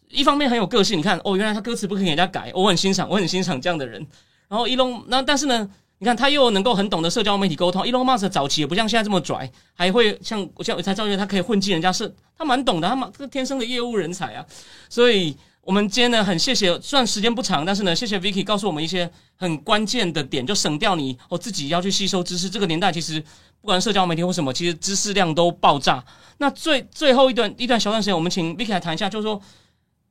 [0.09, 0.97] 一方面很有个性。
[0.97, 4.05] 你看哦，原来他歌词不可以给人家改，我很欣赏，我很欣赏这样的人。
[4.53, 7.87] 然后伊隆那但是呢，你看他又能够很懂得社交媒体沟通。
[7.87, 14.45] 伊隆马斯早期也不像现在这么拽，还会像像才知道他可以混进人家是，他蛮懂的，他蛮这天生的业务人才啊。
[14.87, 22.47] 所以我们今天呢，很谢谢，虽然时间不长，但是呢，谢谢 Vicky 告诉我们一些很关键的点，就省掉你哦自己要去吸收知识。
[22.47, 23.19] 这个年代其实
[23.59, 26.05] 不管社交媒体或什么，其实知识量都爆炸。
[26.37, 29.41] 那最最后一段一段小段时间，我们请 Vicky 来谈一下，就是说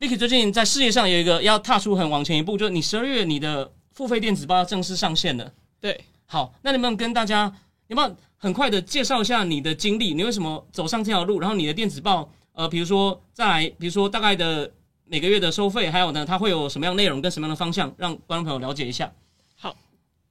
[0.01, 3.71] Vicky 最近在事业上有一个要踏出很往前一步，就是你十二月你的
[4.03, 5.53] 付费电子报要正式上线了。
[5.79, 7.45] 对，好，那能不能跟大家
[7.87, 10.12] 有没有很快的介绍一下你的经历？
[10.12, 11.38] 你为什么走上这条路？
[11.38, 14.69] 然后你的电子报，呃，比如说再来，比如说大概的
[15.05, 19.12] 每个月的收费，还有呢，它会有什么样内容跟什么样的方向，让观众朋友了解一下。
[19.55, 19.77] 好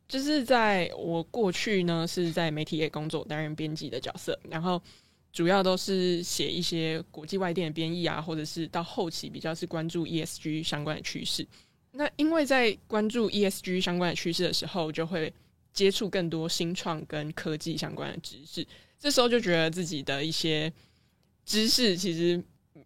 [0.10, 4.82] 就是在我过去呢是在媒体业工作，担任编辑的角色，然后
[5.32, 11.48] 主要都是写一些国际外电的编译啊，或者是到后期比较是关注 ESG 相关的趋势。
[11.94, 15.32] 那因为在关注 ESG 相关的趋势的时候，就会
[15.74, 18.66] 接触更多新创跟科技相关的知识，
[19.00, 20.72] 这时候就觉得自己的一些
[21.46, 22.42] 知识其实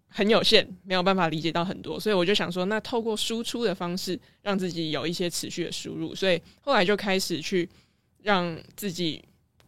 [0.07, 7.69] 很有限，没有办法理解到很多，所以我就想说，那透过输出的方式，让自己有一些持续的输入，所以后来就开始去
[8.23, 9.23] 让自己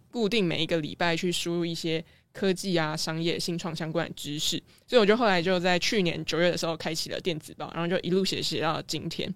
[0.09, 2.03] 固定每一个礼拜去输入一些
[2.37, 9.33] 科技啊、商业、新创相关的知识，所以我就后来就在去年九月的时候开启了电子报，然后就一路写写到今天，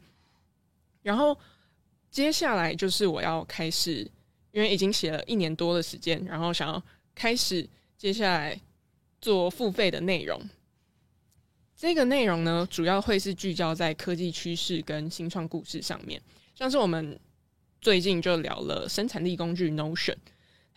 [1.01, 1.35] 然后
[2.11, 4.07] 接下来就是我要开始，
[4.51, 6.83] 因为已经写了一年多的时间，然后想要
[7.15, 8.61] 开始接下来
[9.19, 10.39] 做付费的内容。
[11.75, 16.21] 这个内容呢，主要会是聚焦在科技趋势跟新创故事上面，
[16.53, 17.19] 像是我们
[17.81, 20.15] 最近就聊了生产力工具 Notion，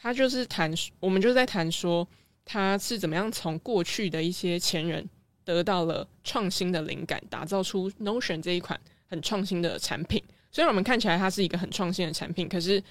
[0.05, 2.07] 他就是谈，我们就在谈说
[2.45, 5.09] 他是怎么样从过去的一些前人
[5.47, 10.23] 得到了创新的灵感，打造出 Notion 这一款很创新的产品。
[10.53, 12.85] 虽然我们看起来它是一个很创新的产品，可是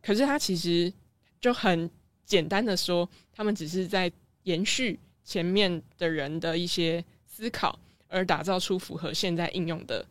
[0.00, 0.90] 可是它其实
[1.38, 1.90] 就很
[2.24, 4.10] 简单的说，他们只是在
[4.44, 10.02] 延续前面的人的一些思考，而打造出符合现在应用的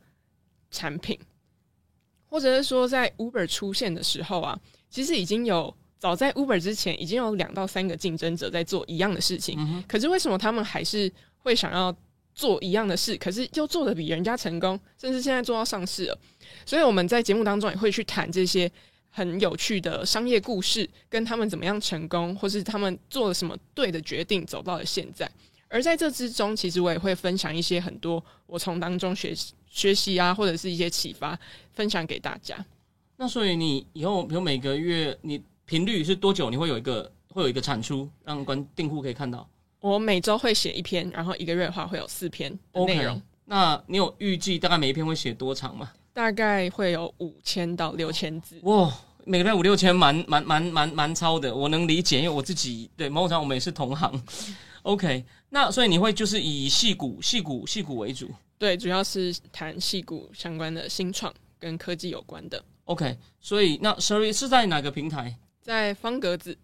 [0.69, 1.19] 产品，
[2.27, 9.55] 或者是说，在 Uber 出现的时候啊，其实已经有早在 Uber 之前，已经有两到三个竞争者在做一样的事情。
[9.59, 11.95] 嗯，可是为什么他们还是会想要
[12.35, 16.19] 做一样的事，可是又做的比人家成功，甚至现在做到上市了？
[16.65, 18.71] 所以我们在节目当中也会去谈这些
[19.09, 25.29] 很有趣的商业故事，跟他们怎么样成功，或是他们做了什么对的决定，走到了现在。
[25.67, 31.37] 而在这之中，其实我也会分享一些很多我从当中学习学习啊，或者是一些启发，
[31.73, 32.63] 分享给大家。
[33.17, 36.49] 那所以你以后比如每个月你频率是多久？
[36.49, 39.47] 你会有一个会有一个产出，让关订户可以看到。
[39.81, 45.91] 我每周会写一篇，然后一个月的话会有四篇内容 OK，那你有预计大概每一篇会写多长吗？
[46.13, 48.57] 大概会有五千到六千字。
[48.63, 48.91] 哇，
[49.25, 54.23] 每个月五六千，蛮蛮蛮蛮蛮超的，我能理解，因为我自己对某种上我们也是同行。
[54.83, 58.31] OK，那所以你会就是以戏骨、戏骨、戏骨为主。
[58.57, 65.37] 对，主要是谈戏骨相关的新创跟科技有关的，OK，所以那 Sherry 是在哪个平台
[65.67, 66.57] 在方格子。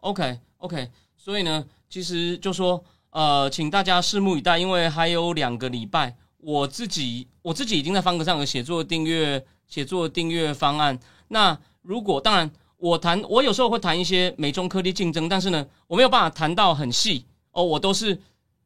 [0.00, 11.00] ？OK OK，所以呢，其实就说呃，请大家拭目以待，因为还有两个礼拜，我自己我自己已经在方格上有写作订阅写作订阅方案。
[11.28, 18.20] 那如果当然我谈我有时候会谈一些美中科技竞争，但是呢，我没有办法谈到很细哦，我都是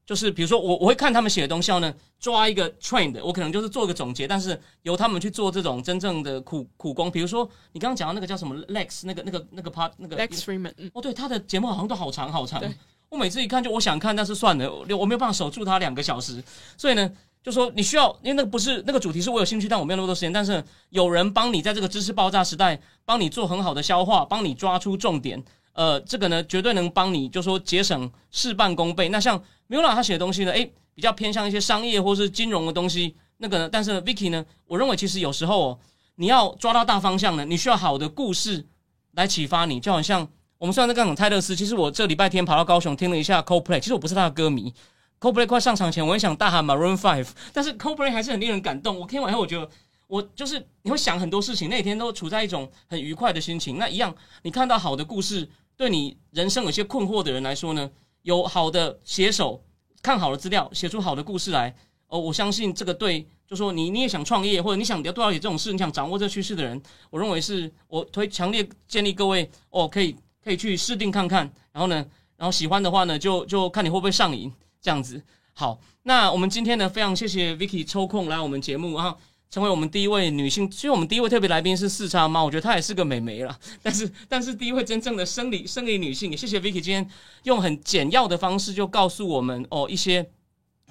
[0.07, 7.11] 就是比如说我我会看他们写的东西后呢，抓一个 trend，我可能就是做一个总结，但是由他们去做这种真正的苦苦工。
[7.11, 12.63] 比如说你刚刚讲到那个叫什么 Lex，那个那个那个 part 那个 Lex Freeman，哦，对，他的节目好像都好长好长。
[13.09, 16.43] 我每次一看就我想看，但是算了，我我没有办法守住它两个小时，
[16.77, 17.11] 所以呢，
[17.43, 20.33] 就说你需要，因为那个不是那个主题是我有兴趣，但我没有那么多时间。
[20.33, 25.43] 但是有人帮你在这个知识爆炸时代，帮你做很好的消化，帮你抓出重点。
[25.77, 29.11] 呃，这个呢，绝对能帮你，就说节省事半功倍。
[29.11, 33.15] 那像 Mula 他写的东西呢，诶，比较偏向一些商业或是金融的东西。
[33.37, 35.79] 那个呢，但是 Vicky 呢，我认为其实有时候哦，
[36.15, 38.65] 你要抓到大方向呢，你需要好的故事
[39.13, 39.79] 来启发你。
[39.79, 44.73] 就好像我们虽然在讲泰勒斯，其实我这礼拜天跑到高雄听了一下 Coldplay，其实我不是他的歌迷。
[45.21, 48.99] Coldplay 快上场前，我也想大喊 Maroon Five，但是 Coldplay 还是很令人感动。
[48.99, 49.69] 我听完后，我觉得
[50.07, 53.77] 我就是你会想很多事情，那天都处在一种很愉快的心情。
[53.77, 55.47] 那一样，你看到好的故事。
[55.77, 57.91] 对你人生有些困惑的人来说呢，
[58.23, 59.63] 有好的写手
[60.03, 61.75] 看好了资料，写出好的故事来
[62.09, 62.19] 哦。
[62.19, 71.97] 我相信这个对，就说你你也想创业，或者你想要多了解这种事，你想掌握这趋势的人，我认为是我推强烈建议各位哦，可以可以去试定看看，然后呢，
[72.37, 74.51] 然后喜欢的话呢，就就看你会不会上瘾
[74.81, 75.23] 这样子。
[75.53, 79.17] 好，那我们今天呢，非常谢谢 Vicky 抽空来我们节目啊。
[79.49, 83.59] 成为我们第一位女性，其实我们第一位特别来宾是四叉猫，我觉得她也是个美眉了。
[83.83, 87.11] 但是，但是第一位真正的生理生理女性，也谢谢 Vicky 今天
[87.45, 90.29] 用很简要的方式就告诉我们哦一些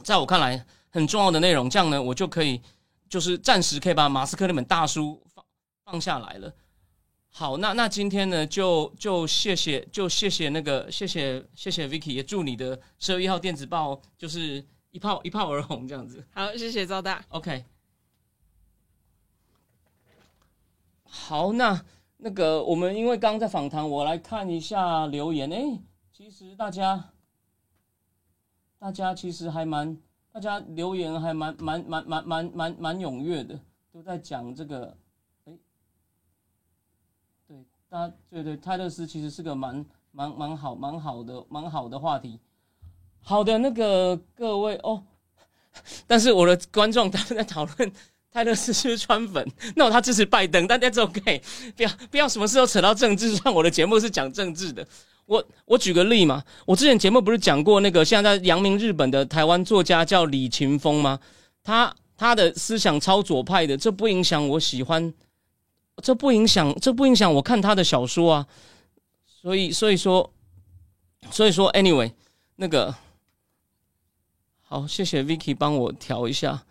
[0.03, 2.61] 在我看来很重要的内容，这样呢我就可以
[3.09, 5.45] 就是暂时可以把马斯克那本大书放
[5.83, 6.51] 放下来了。
[7.29, 16.25] 好，那那今天呢就就谢谢就谢谢那个谢谢谢谢 Vicky，也祝你的十月一号电子报就是一炮一炮而红这样子。
[16.33, 17.21] 好，谢谢赵大。
[17.29, 17.74] OK。
[21.17, 21.83] 好，那
[22.17, 25.51] 那个我们因为刚在访谈，我来看一下留言。
[25.51, 25.79] 哎，
[26.11, 27.11] 其实大家，
[28.77, 29.97] 大家其实还蛮，
[30.31, 33.59] 大家留言还蛮蛮蛮蛮蛮蛮蛮踊跃的，
[33.91, 34.95] 都在讲这个。
[35.45, 35.57] 哎，
[37.47, 42.39] 对，大家对对，泰勒斯其实是个蛮蛮蛮好蛮好的蛮好的话题。
[43.21, 45.03] 好的，那个各位哦，
[46.05, 47.91] 但是我的观众他们在讨论。
[48.35, 49.49] 泰勒斯是川粉？
[49.77, 51.41] 那他支持拜登，但 That's OK，
[51.73, 53.53] 不要不要什么事都扯到政治上。
[53.53, 54.85] 我的节目是讲政治的。
[55.25, 61.17] 我我举个例嘛，我之前节目不是讲过那个现在扬名日本的台湾作家叫李勤峰吗？
[61.63, 65.13] 他他的思想超左派的，这不影响我喜欢，
[66.03, 68.45] 这不影响这不影响我看他的小说啊。
[69.25, 70.33] 所以所以说
[71.31, 72.11] 所以说 Anyway，
[72.57, 72.93] 那个
[74.61, 76.65] 好，谢谢 Vicky 帮我调一下。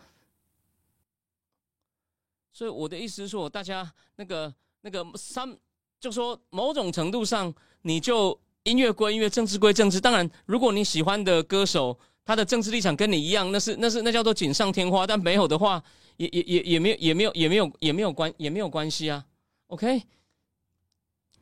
[2.55, 5.59] 所以我的意思是说，大家那个那个三，
[5.98, 7.52] 就说某种程度上，
[7.82, 10.00] 你就音乐归音乐，政治归政治。
[10.00, 15.05] 当然，如果你喜欢的歌手他的政治立场跟你一样，那是那是那叫做锦上添花。
[15.05, 15.82] 但没有的话，
[16.16, 19.26] 也也也也没有也没有也没有也没有关也没有关系啊。
[19.66, 20.05] OK，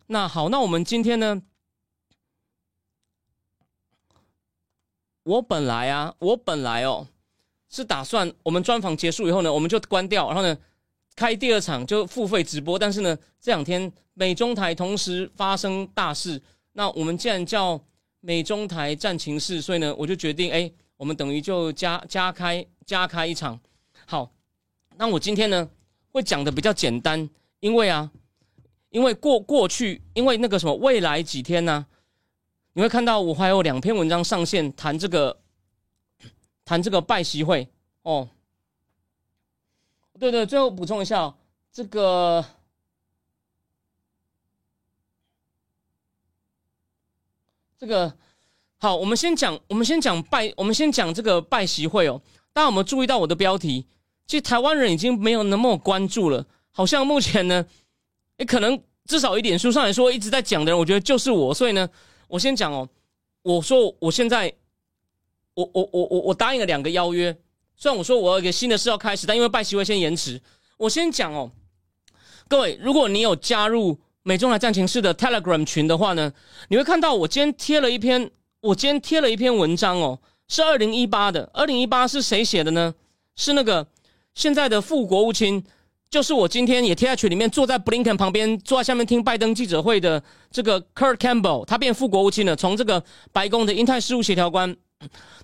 [0.06, 1.42] 那好，那我们今天呢，
[5.24, 7.06] 我本来啊，我本来哦
[7.68, 10.56] 是打算我们专访结束以后呢，我们就关掉，然后呢。
[11.14, 16.40] 开第二场就付费直播，但是呢，这两天美中台同时发生大事，
[16.72, 17.80] 那我们既然叫
[18.20, 23.58] 美中台战情室，所以呢，我就决定，哎，我们等于就加加开加开一场。
[24.06, 24.32] 好，
[24.96, 25.68] 那我今天呢
[26.10, 27.28] 会讲的比较简单，
[27.60, 28.10] 因为啊，
[28.90, 31.86] 因为过过去，因为那个什么未来几天呢，
[32.72, 35.38] 你会看到我还有两篇文章上线谈这个
[36.64, 37.68] 谈这个拜习会
[38.02, 38.28] 哦。
[40.22, 41.34] 对对，最后补充一下，
[41.72, 42.44] 这个
[47.76, 48.16] 这个
[48.78, 52.22] 好，我们先讲，我们先讲拜，我们先讲这个拜习会哦。
[52.52, 53.84] 大家有没有注意到我的标题？
[54.28, 57.66] 其实台湾人已经没有那么关注了，好像目前呢，
[58.36, 61.52] 也可能至少一点书上来说一直在讲的人，我觉得就是我。
[61.52, 61.90] 所以呢，
[62.28, 62.88] 我先讲哦，
[63.42, 64.54] 我说我现在，
[65.54, 67.36] 我我我我我答应了两个邀约。
[67.83, 70.41] 虽然我说我有一个新的事要开始，但因为拜习会先延迟，
[70.76, 71.51] 我先讲哦。
[72.47, 76.33] 各位，如果你有加入美中台战情室的 Telegram 群的话呢，
[76.68, 78.30] 你会看到我今天贴了一篇，
[78.61, 81.51] 我今天贴了一篇文章哦，是二零一八的。
[81.53, 82.95] 二零一八是谁写的呢？
[83.35, 83.85] 是那个
[84.37, 85.64] 现在的副国务卿，
[86.09, 90.22] 就是我今天也贴在群里面，坐在布林肯旁边，坐在下面听拜登记者会的
[90.53, 93.03] 这个 Kurt Campbell，他变副国务卿了，从这个
[93.33, 94.76] 白宫的英泰事务协调官。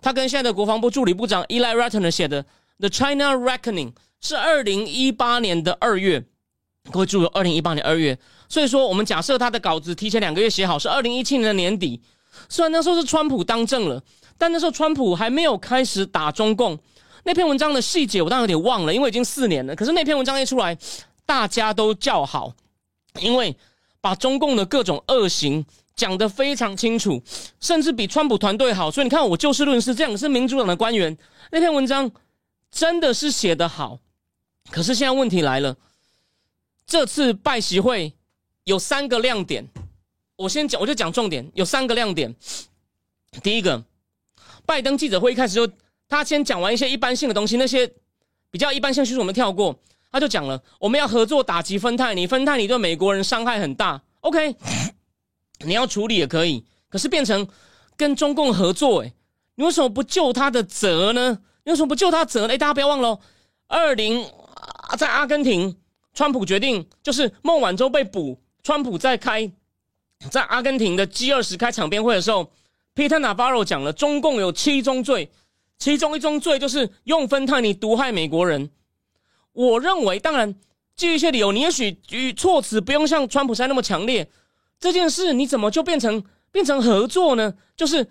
[0.01, 2.43] 他跟现在的国防部助理部长 Eli Ratner 写的
[2.79, 6.25] 《The China Reckoning》是二零一八年的二月，
[6.91, 8.19] 各位注意，二零一八年二月。
[8.49, 12.01] 所以说，我们假设他的稿子提前两个月写好，是二零一七年的年底。
[12.49, 14.03] 虽然那时候是川普当政了，
[14.37, 16.79] 但那时候川普还没有开始打中共。
[17.25, 19.77] 那篇文章的细节我当然有点忘了，因为已经四年了。
[19.77, 20.77] 可是那篇文章一出来，
[21.27, 22.55] 大家都叫好，
[23.21, 23.55] 因为
[24.01, 25.65] 把中共的各种恶行
[25.99, 27.21] 讲得非常清楚，
[27.61, 28.91] 甚至比川普团队好。
[28.91, 31.15] 所以你看，我就事论事，这样是民主党的官员。
[31.51, 32.11] 那篇文章
[32.71, 33.99] 真的是写得好。
[34.71, 35.77] 可是现在问题来了，
[36.87, 38.15] 这次拜习会
[38.65, 39.67] 有三个亮点，
[40.37, 42.35] 我先讲，我就讲重点，有三个亮点。
[43.43, 43.83] 第一个，
[44.65, 45.71] 拜登记者会一开始就。
[46.11, 47.87] 他先讲完一些一般性的东西，那些
[48.51, 49.79] 比较一般性叙述我们跳过。
[50.11, 54.01] 他就讲了，我们要合作打击芬太尼，芬太尼对美国人伤害很大。
[54.21, 54.57] OK，
[55.65, 57.47] 你要处理也可以，可是变成
[57.97, 59.13] 跟中共合作，哎，
[59.57, 61.39] 你为什么不救他的责呢？
[61.65, 62.55] 你为什么不救他责呢？
[62.55, 63.19] 哎，大家不要忘了，
[63.67, 64.25] 二零
[64.97, 65.77] 在阿根廷，
[66.15, 69.51] 川普决定就是孟晚舟被捕，川普在开
[70.31, 72.53] 在阿根廷的 G 二十开场边会的时候
[72.95, 75.31] ，Peter Navarro 讲了，中共有七宗罪。
[75.79, 78.69] 其中一宗罪就是用芬太尼毒害美国人。
[79.53, 80.53] 我认为，当然
[80.97, 84.29] 基于一些理由，你也许与措辞不用像川普山那么强烈。
[84.81, 87.55] 这件事你怎么就变成变成合作呢？
[87.77, 88.07] 就是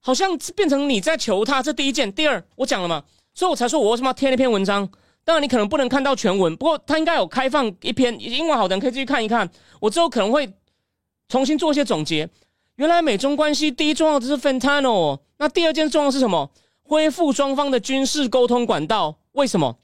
[0.00, 1.62] 好像变成你在求他。
[1.62, 3.02] 这第一件，第二，我讲了嘛，
[3.34, 4.88] 所以我才说我为什么要贴那篇文章。
[5.24, 9.48] 当然你可能不能看到全文，不过他应该有开放一篇英文好的可以继续看一看。
[9.80, 10.52] 我之后可能会
[11.28, 12.28] 重新做一些总结。
[12.76, 16.50] 原来美中关系第一重要的是 fentanyl，那第二件重要是什么？
[16.82, 19.78] 恢复双方的军事沟通管道，为什么？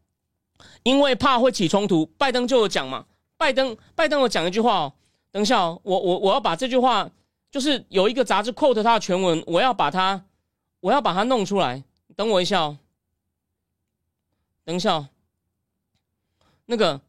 [0.83, 2.05] 因为怕会起冲突。
[2.19, 3.05] 拜登就有讲嘛，
[3.37, 4.93] 拜登拜登有讲一句话哦。
[5.31, 7.11] 等一下哦，我我我要把这句话，
[7.51, 10.23] 就是有一个杂志 quote 他的全文，我要把它，
[10.81, 11.83] 我要把它弄出来。
[12.17, 12.79] 等我一下，哦，
[14.65, 15.09] 等一下哦，
[16.67, 17.01] 那个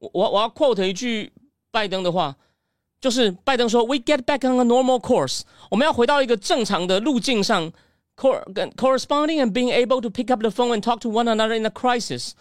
[0.00, 1.32] 我我我要 quote 一句
[1.70, 2.36] 拜登的话，
[3.00, 7.72] 就是拜登说：“We get back on a normal course。”我们要回到一个正常的路径上。
[8.20, 11.70] corresponding and being able to pick up the phone and talk to one another in a
[11.70, 12.32] crisis，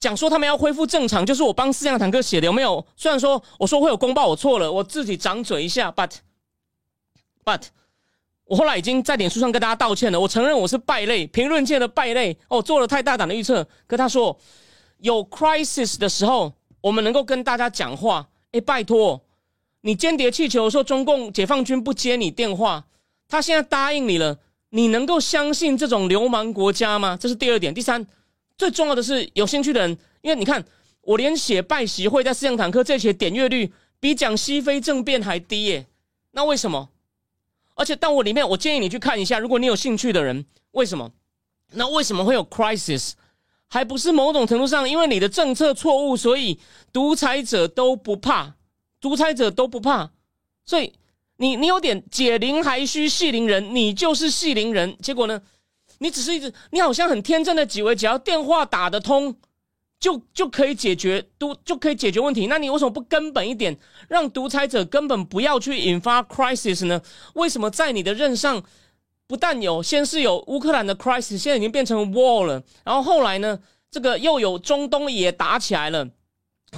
[0.00, 2.84] 讲说他们要恢复正常，就是我帮思想坦克写的，有没有？
[2.96, 6.10] 虽然说我说会有公报，我错了，我自己掌嘴一下，but
[7.44, 7.62] but
[8.44, 13.66] 我后来已经在脸书上跟大家道歉了，我承认我是败类，评论界的败类哦，做了太大胆的预测。
[13.86, 14.38] 跟他说
[14.98, 18.28] 有 crisis 的时候，我们能够跟大家讲话。
[18.52, 19.22] 哎，拜托，
[19.82, 22.86] 你间谍气球说中共解放军不接你电话，
[23.28, 24.38] 他现在答应你了。
[24.70, 27.18] 你能够相信这种流氓国家吗？
[27.20, 27.74] 这是第二点。
[27.74, 28.06] 第三，
[28.58, 30.62] 最重要的是，有兴趣的人，因为你看，
[31.00, 35.86] 我连写拜习会在思想坦克这些点阅率比讲西非政变还低耶。
[36.32, 36.90] 那为什么？
[37.76, 41.12] 而且，但我里面，我建议你去看一下，如果你有兴趣的人，为什么？
[41.72, 43.12] 那为什么会有 crisis？
[43.68, 46.58] 还不是某种程度上，因为你的政策错误，所以
[46.92, 48.54] 独裁者都不怕，
[49.00, 50.10] 独裁者都不怕，
[50.64, 50.92] 所以。
[51.40, 54.98] 你你有点解铃还须系铃人，你就是系铃人。
[55.00, 55.40] 结果呢，
[55.98, 59.34] 你只是一直，你好像很天真的以为只要电话打得通，
[60.00, 62.46] 就就可以解决都就可以解决问题。
[62.46, 63.76] 那你为什么不根本一点，
[64.08, 67.00] 让独裁者根本不要去引发 crisis 呢？
[67.34, 68.62] 为什么在你的任上，
[69.26, 73.58] 不但有先是有乌克兰的 crisis，现在已经变成 war 了，然后后来呢，
[73.90, 76.08] 这个又有中东也打起来了，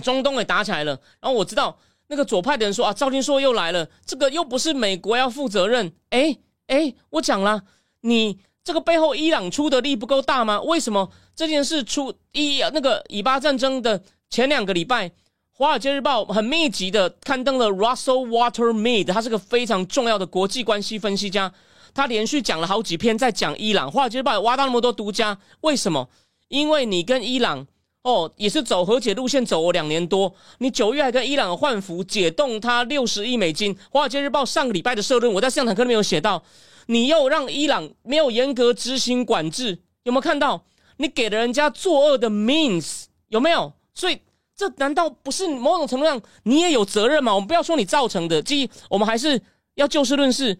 [0.02, 1.00] 中东也打起来了。
[1.20, 1.78] 然后我知道。
[2.12, 5.92] 那个左派的人说啊，赵天硕又来了，这个又不是美国要负责任。
[6.08, 7.62] 哎哎，我讲了，
[8.00, 8.40] 你
[8.70, 10.60] 这个背后伊朗出的力不够大吗？
[10.60, 15.08] 为什么这件事出伊那个以巴战争的前两个礼拜，
[15.50, 21.52] 《华尔街日报》很密集的刊登了 Russell Watermead，他是个非常重要的国际关系分析家，
[21.92, 26.08] 他连续讲了好几篇在讲伊朗，《华尔街日报》挖到那么多独家，为什么？
[26.46, 27.66] 因为你跟伊朗。
[28.02, 30.34] 哦，也是走和解路线走了两年多。
[30.56, 33.76] 你九月还跟伊朗换服，解冻他六十亿美金。
[33.90, 36.42] 华尔街日报上个礼拜的社论，我在现场课里面有写到，
[36.90, 40.64] 你又让伊朗没有严格执行管制，有没有看到？
[40.96, 43.72] 你给了人家作恶的 means，有没有？
[43.94, 44.20] 所以
[44.56, 47.32] 这难道不是某种程度上你也有责任吗？
[47.32, 49.40] 我们不要说你造成的，即我们还是
[49.74, 50.58] 要就事论事。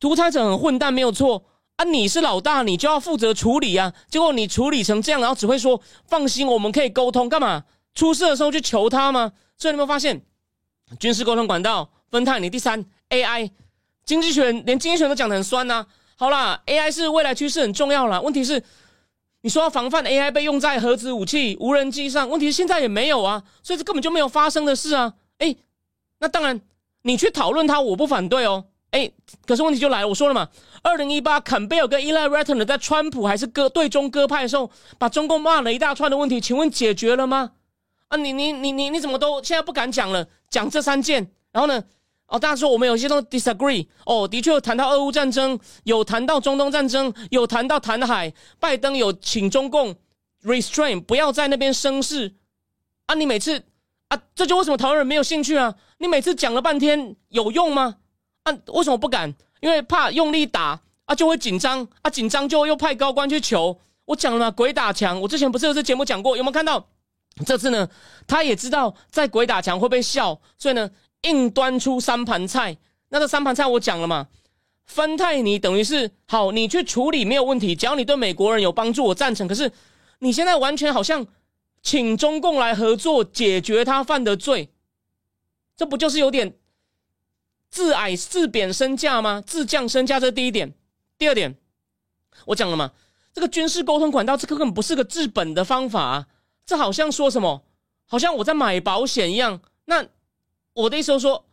[0.00, 1.44] 独裁者很混蛋，没有错。
[1.76, 3.92] 啊，你是老大，你就要负责处理啊！
[4.10, 7.64] 结果你处理成这样，然后只会说放心，我们可以沟通，干嘛？
[7.94, 9.32] 出事的时候去求他吗？
[9.58, 10.22] 所以你有没有发现，
[10.98, 13.50] 军事沟通管道分太你第三 AI
[14.10, 15.86] 经济学连经济学都讲的很酸呐。
[16.16, 18.20] 好啦 a i 是未来趋势，很重要啦。
[18.20, 18.60] 问题是，
[19.42, 25.14] 你说要防范 AI 被用在核子武器、无人机上，问题是现在也没有啊，所以这根本就没有发生的事啊！
[25.38, 25.54] 哎，
[26.18, 26.60] 那当然，
[27.02, 28.64] 你去讨论它，我不反对哦。
[28.90, 29.08] 哎，
[29.46, 30.48] 可是问题就来了，我说了嘛，
[30.82, 37.52] 二零一八坎贝尔跟伊莱· n e r 在川普还是割对中割派的时候，把中共骂了一大串的问题，请问解决了吗？
[38.08, 40.26] 啊，你你你你你怎么都现在不敢讲了？
[40.50, 41.84] 讲这三件，然后呢？
[42.30, 43.84] 哦，大家说我们有些都 disagree。
[44.06, 48.32] 哦，的确有谈到俄乌战争，有谈到中东战争，有谈到台海。
[48.60, 49.96] 拜登有请中共
[50.44, 52.36] restrain，不要在那边生事。
[53.06, 53.60] 啊，你每次
[54.06, 55.74] 啊，这就为什么台湾人没有兴趣啊？
[55.98, 57.96] 你每次讲了半天有用吗？
[58.44, 59.34] 啊，为什么不敢？
[59.60, 63.76] 因为怕用力打啊，就会紧张啊，紧张就又派高官去求。
[64.04, 65.20] 我讲了嘛，鬼打墙。
[65.20, 66.86] 我之前不是有这节目讲过，有没有看到？
[67.44, 67.88] 这次呢，
[68.28, 70.88] 他也知道在鬼打墙会被笑，所以呢。
[71.22, 72.76] 硬端出三盘菜，
[73.08, 74.28] 那这三盘菜我讲了嘛？
[74.86, 79.46] 芬太尼等于是好，你去处理没有问题，只要你对美国人有帮助，我赞成。
[79.46, 79.70] 可是
[80.18, 81.26] 你现在完全好像
[81.82, 84.70] 请中共来合作解决他犯的罪，
[85.76, 86.54] 这不就是有点
[87.68, 89.40] 自矮自贬身价吗？
[89.46, 90.74] 自降身价，这第一点。
[91.16, 91.54] 第二点，
[92.46, 92.90] 我讲了嘛？
[93.32, 96.26] 这个军事沟通管道，这根本不是个治本的方法，
[96.66, 97.62] 这好像说什么，
[98.06, 99.60] 好像我在买保险一样。
[99.84, 100.04] 那
[100.74, 101.44] 我的意思是说，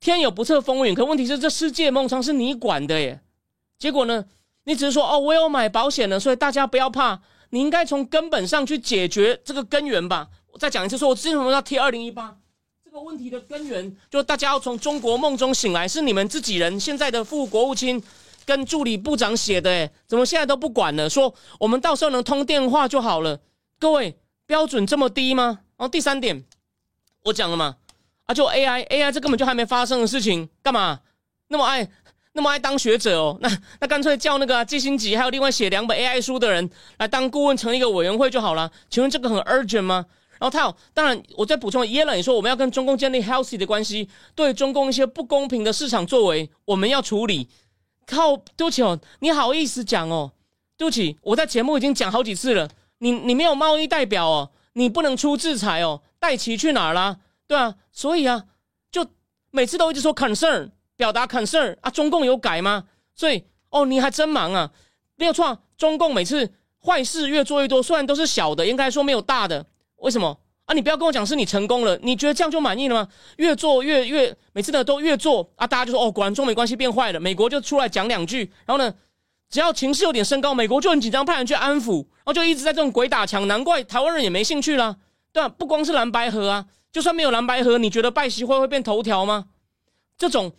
[0.00, 3.20] 天有不测风云，可问题是这世界梦仓是你管的耶。
[3.78, 4.24] 结果呢，
[4.64, 7.20] 你只是说哦，我有买保险了，所以大家不要怕。
[7.50, 10.28] 你应该从根本上去解决这个根源吧。
[10.52, 12.36] 我再讲一次，说我之前为什么要贴二零一八
[12.84, 16.78] 这个问题的根源，就大家要从中国梦中醒来，是你们自己人。
[16.78, 18.02] 现在的副国务卿
[18.44, 21.08] 跟助理部长写的，哎，怎么现在都不管了？
[21.08, 23.40] 说我们到时候能通电话就好了。
[23.78, 25.60] 各位标准这么低吗？
[25.76, 26.44] 然后第三点，
[27.24, 27.76] 我讲了嘛。
[28.28, 31.00] 啊，就 AI，AI 这根本就还没发生的事情，干嘛
[31.48, 31.88] 那么爱
[32.34, 33.38] 那么爱当学者哦？
[33.40, 33.50] 那
[33.80, 36.68] 那干脆叫那个基辛吉，还有另外写两本 AI 书的人
[36.98, 38.70] 来当顾问，成立一个委员会就好了。
[38.90, 40.04] 请问这个很 urgent 吗？
[40.38, 47.48] 然后他有，当然我再补充，耶伦也说我们要跟中共建立 healthy 的关系，对中共一些不公平的市场作为，我们要处理。
[48.06, 50.32] 靠，对不起哦，你好意思讲哦？
[50.76, 52.68] 对不起，我在节目已经讲好几次了，
[52.98, 57.18] 你你没有贸易代表哦，你不能出制裁哦，戴奇去哪儿了？
[57.48, 58.44] 对啊，所以啊，
[58.92, 59.04] 就
[59.50, 62.84] 每次都一直说 concern，表达 concern 啊，中共有改吗？
[63.14, 64.70] 所以哦，你还真忙啊，
[65.16, 66.52] 没有错，中共每次
[66.84, 69.64] 坏事越做越多，虽然都是小的，应该说没有大的，
[69.96, 70.74] 为什么啊？
[70.74, 73.08] 你不要跟我讲是你成功了，你觉得这样就满意了吗？
[73.38, 78.94] 越做越越，每次呢都越做啊，大家就说哦，果然中美关系变坏了，美国就出来讲两句，然后呢，
[79.48, 84.94] 只要情势有点升高，美国就很紧张，派人去安抚，然后就一直在这种鬼打墙，难怪台湾人也没兴趣啦，
[85.32, 85.48] 对啊？
[85.48, 86.66] 不光是蓝白河啊。
[86.90, 89.48] 就算没有蓝白河，你觉得拜习会会变头条吗？
[90.16, 90.52] 这种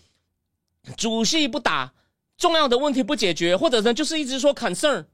[0.96, 1.94] 主戏不打，
[2.38, 5.06] 重要的问题不解决，或者呢，就是一直说 concern，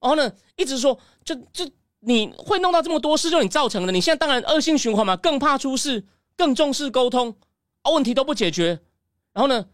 [0.00, 1.68] 然后呢，一直说，就就
[2.00, 3.92] 你会弄到这么多事，就你造成的。
[3.92, 6.04] 你现在当然恶性循环嘛，更怕出事，
[6.36, 7.34] 更重视沟通，
[7.92, 8.78] 问题都不解决。
[9.32, 9.66] 然后呢，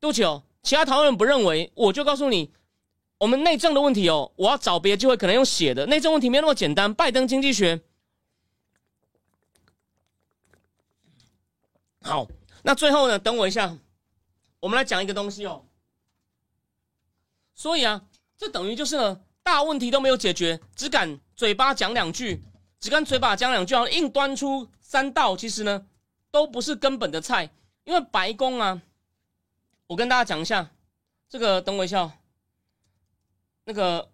[0.00, 2.52] 对不起哦，其他台湾人不认为，我就告诉你，
[3.18, 6.92] 我们内政的问题哦，我要找别的机会，可能用写的内政问题没那么简单。
[6.92, 7.80] 拜登经济学。
[12.04, 12.28] 好，
[12.62, 13.18] 那最后呢？
[13.18, 13.74] 等我一下，
[14.60, 15.64] 我们来讲一个东西哦。
[17.54, 18.04] 所以啊，
[18.36, 22.44] 这等于就是呢，大问题都没有解决，只敢嘴巴讲两句，
[22.78, 25.86] 只敢嘴巴讲两句，然后硬端出三道，其实呢，
[26.30, 27.50] 都不是根本的菜。
[27.84, 28.82] 因为白宫啊，
[29.86, 30.70] 我跟大家讲一下，
[31.30, 32.18] 这个等我一下，
[33.64, 34.10] 那个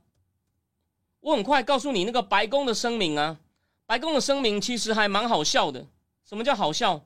[1.18, 3.36] 我很快告诉你，那个白宫的声明啊，
[3.84, 5.84] 白宫的声明其实还蛮好笑的。
[6.24, 7.05] 什么叫好笑？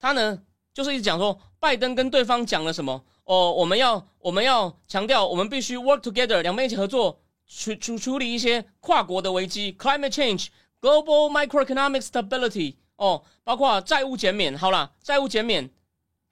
[0.00, 0.42] 他呢，
[0.72, 15.68] 就是一直讲说，拜登跟对方讲了什么哦，我们要我们要强调，我们必须 work together，两边一起合作，处处处理一些跨国的危机，climate change，global microeconomic stability，哦，包括债务减免，好了，债务减免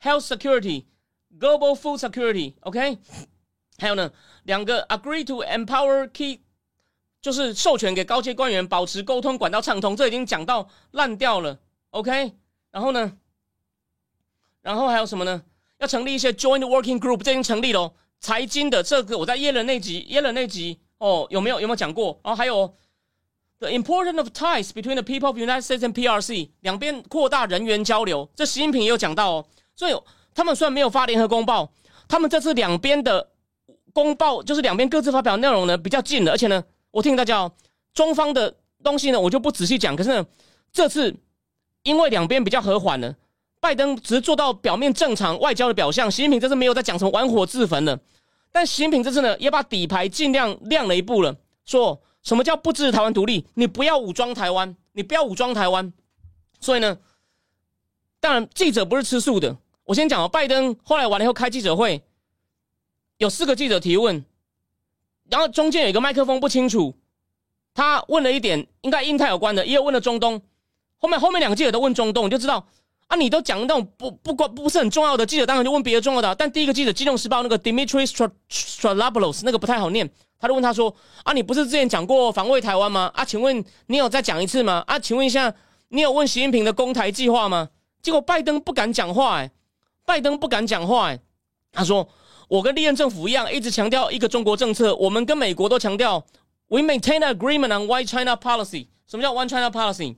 [0.01, 2.99] ，health security，global food security，OK，
[3.79, 4.12] 还有呢，
[4.45, 6.41] 两个 agree to empower key，
[7.21, 11.59] 就是授权给高阶官员保持沟通管道畅通，这已经讲到烂掉了
[11.91, 12.33] ，OK，
[12.71, 13.19] 然后呢？
[14.67, 15.41] 然后还有什么呢？
[15.79, 17.93] 要成立一些 joint working group，这已经成立了。
[18.19, 22.19] 财经的这个，我在耶伦那集，耶伦那集哦，有没有有没有讲过？
[22.25, 22.75] 然后还有
[23.61, 28.29] the importance of ties between the people of United States and PRC，两边扩大人员交流。
[28.35, 29.47] 这习近平也有讲到哦。
[29.77, 29.95] 所以
[30.35, 31.71] 他们虽然没有发联合公报，
[32.09, 33.29] 他们这次两边的
[33.93, 37.53] 公报就是两边各自发表内容呢比较近的，而且呢，我听大家哦，
[37.95, 38.53] 中方的
[38.83, 39.95] 东西呢我就不仔细讲。
[39.95, 40.27] 可是呢，
[40.73, 41.14] 这次
[41.85, 43.14] 因为两边比较和缓了。
[43.67, 47.99] 拜登只是做到表面正常外交的表象，习近平这次没有在讲什么玩火自焚了。
[48.53, 53.45] 但习近平这次呢，也把底牌尽量亮了一步了，说什么叫不支持台湾独立？
[53.55, 55.93] 你不要武装台湾，你不要武装台湾。
[56.61, 56.97] 所以呢，
[58.21, 59.57] 当然记者不是吃素的。
[59.83, 62.05] 我先讲哦，拜登后来完了以后开记者会，
[63.17, 64.25] 有四个记者提问，
[65.29, 66.95] 然后中间有一个麦克风不清楚，
[67.75, 70.41] 他问了一点应该印太有关的，也有问了中东。
[70.99, 72.64] 后面后面两个记者都问中东，你就知道。
[73.09, 76.35] 啊，你都讲那种不不关不是很重要的记者，当然就问别的重要的。
[76.35, 78.05] 但第一个记者，《金融时报》那个 Dimitri
[78.51, 80.93] Stralablos 那个不太好念，他就问他说
[81.23, 83.11] ：“啊，你不是之前讲过防卫台湾吗？
[83.15, 84.83] 啊，请问你有再讲一次吗？
[84.89, 85.55] 啊，请问一下，
[85.89, 87.69] 你有问习近平的攻台计划吗？”
[88.03, 89.51] 结果拜登不敢讲话，哎，
[90.05, 91.21] 拜登不敢讲话，哎，
[91.73, 92.09] 他说
[92.49, 94.95] ：“我跟历任政府一样，一直强调一个中国政策。
[94.97, 96.25] 我们跟美国都强调
[96.69, 98.89] ，We maintain agreement on One China policy。
[99.07, 100.17] 什么叫 One China policy？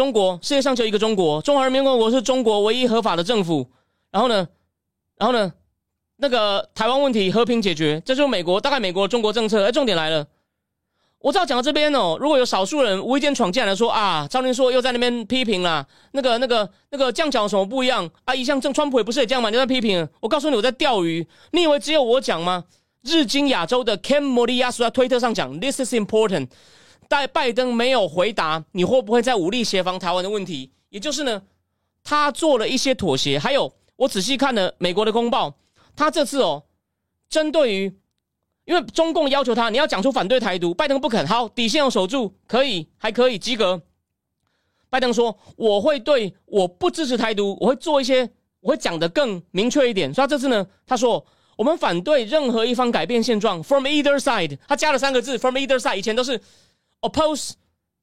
[0.00, 3.68] 中国世界上就一个中国，中华人民共和国是中国唯一合法的政府。
[4.10, 4.48] 然后呢，
[5.18, 5.52] 然后呢，
[6.16, 9.62] 那个台湾问题和平解决，这就是美国大概美国中国政策。
[9.62, 10.26] 哎，重点来了。”
[11.20, 18.34] 我知道讲到这边哦，如果有少数人无意间闯进来说啊，赵林说又在那边批评了，那个、那个、那个这样讲有什么不一样啊？
[18.34, 20.08] 一向正川普也不是也这样嘛，就在批评。
[20.20, 21.28] 我告诉你，我在钓鱼。
[21.50, 22.64] 你以为只有我讲吗？
[23.02, 26.48] 日经亚洲的 Ken m o r i y a s 在推特上讲，This is important。
[27.10, 31.42] 但拜登没有回答你会不会在武力协防台湾的问题，也就是呢，
[32.04, 33.36] 他做了一些妥协。
[33.36, 35.56] 还有，我仔细看了美国的公报，
[35.96, 36.62] 他这次哦，
[37.28, 37.92] 针对于。
[38.66, 41.26] 因为中共要求他，你要讲出反对台独，拜登不肯。
[41.26, 43.82] 好，底线要守住，可以，还可以及格。
[44.88, 48.30] 拜登说：“我会对我不支持台独，我会做一些，
[48.60, 51.24] 我会讲得更明确一点。”所以他这次呢，他说
[51.56, 55.96] ：“我们反对任何一方改变现状，from either side。”他加了三个字，from either side。
[55.96, 56.40] 以前都是
[57.00, 57.52] oppose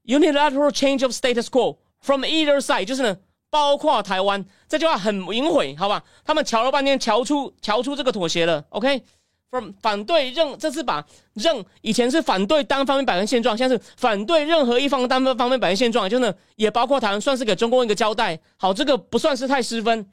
[0.03, 3.17] unilateral change of status quo，from either side 就是呢，
[3.49, 4.45] 包括台湾。
[4.67, 6.03] 这句话很隐晦，好吧？
[6.23, 8.65] 他们瞧了半天，瞧出瞧出这个妥协了。
[8.69, 9.03] OK。
[9.49, 18.37] from 反对任，这次把任以前是反对单方面摆正现状，现在是反对任何一方单方面摆正现状，就是也包括台湾，算是给中共一个交代。
[18.57, 20.05] 好，这个不算是太失分，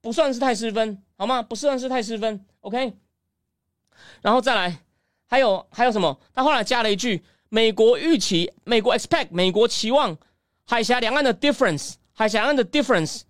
[0.00, 1.42] 不算是太失分，好吗？
[1.42, 2.94] 不算是太失分，OK。
[4.22, 4.78] 然后再来，
[5.26, 6.18] 还有还有什么？
[6.32, 10.16] 他后来加了一句：美国预期，美国 expect，美国期望
[10.66, 13.22] 海峡两岸的 difference，海峡两岸的 difference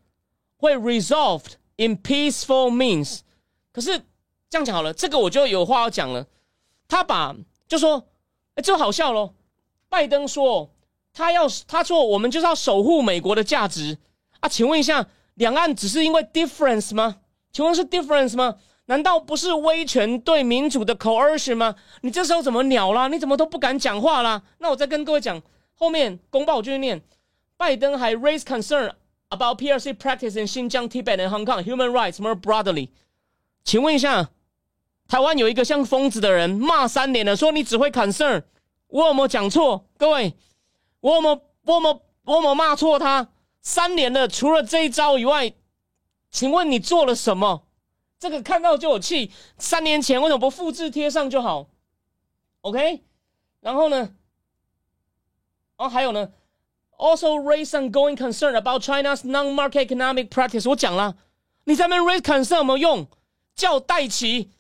[0.57, 3.21] 会 resolved in peaceful means。
[3.73, 4.03] 可是。
[4.51, 6.27] 这样讲好了，这个我就有话要讲了。
[6.89, 8.03] 他把就说，
[8.55, 9.35] 哎，这好笑喽。
[9.91, 10.71] 拜登说
[11.13, 13.99] 他要他说我们就是要守护美国的价值
[14.41, 14.49] 啊。
[14.49, 17.17] 请问一下，两岸只是因为 difference 吗？
[17.53, 18.57] 请问是 difference 吗？
[18.89, 21.75] 难道不是威权对民主的 coercion 吗？
[22.03, 23.09] 你这时候怎么鸟啦？
[23.09, 24.43] 你怎么都不敢讲话啦？
[24.59, 25.41] 那我再跟各位讲，
[25.75, 27.03] 后面公报就念，
[27.57, 28.93] 拜登还 raise concern
[29.31, 32.89] about PRC practice in Xinjiang, Tibet and Hong Kong human rights more broadly。
[33.65, 34.31] 请问一下。
[35.11, 38.43] 台湾有一个像疯子的人骂三年了，说你只会 concern，，
[38.89, 39.87] 我有没有讲错？
[39.97, 40.35] 各位，
[41.01, 43.27] 我有没有我有没有我有没有骂错他？
[43.63, 45.55] 三年了，除了这一招以外，
[46.31, 47.63] 请问你做了什么？
[48.19, 49.33] 这个看到就有气。
[49.59, 51.69] 三年前为什么不复制贴上就好
[52.63, 53.03] ？OK，
[53.61, 54.15] 然后呢？
[55.77, 56.31] 哦，还有呢
[56.97, 60.69] ？Also raise ongoing concern about China's non-market economic practice。
[60.69, 61.17] 我讲了，
[61.65, 63.07] 你在那边 raise concern 有没有用？
[63.55, 64.51] 叫戴奇。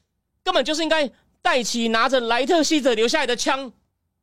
[0.45, 1.11] 根本就是应该
[1.43, 3.73] 戴奇拿着莱特希者留下来的枪，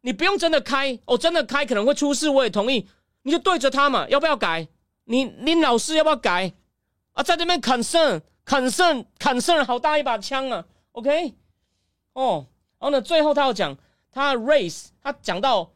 [0.01, 2.87] 你不用真的开哦，真的开可能会出事，我也同意，
[3.23, 4.67] 你就对着他嘛，要不要改？
[5.03, 6.53] 你你老师要不要改？
[7.13, 11.33] 啊，在这边 concern 砍剩砍剩了好大一把枪啊，OK？
[12.13, 12.47] 哦，
[12.79, 13.77] 然后呢，最后他要讲
[14.11, 15.73] 他 race，他讲到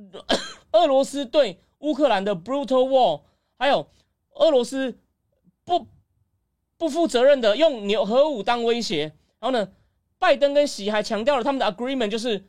[0.72, 3.22] 俄罗斯对乌克兰的 brutal war，
[3.56, 3.88] 还有
[4.34, 4.98] 俄罗斯
[5.64, 5.86] 不
[6.76, 9.72] 不负责任的用牛核武当威胁，然后呢？
[10.18, 12.46] 拜登跟习还强调了他们的 agreement，就是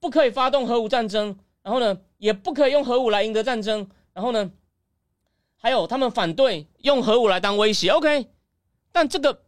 [0.00, 4.50] 不可以发动核武战争，然后呢，也不可以用核武来赢得战争，然后呢，
[5.54, 7.90] 还有他们反对用核武来当威胁。
[7.90, 8.26] OK，
[8.92, 9.42] 但这个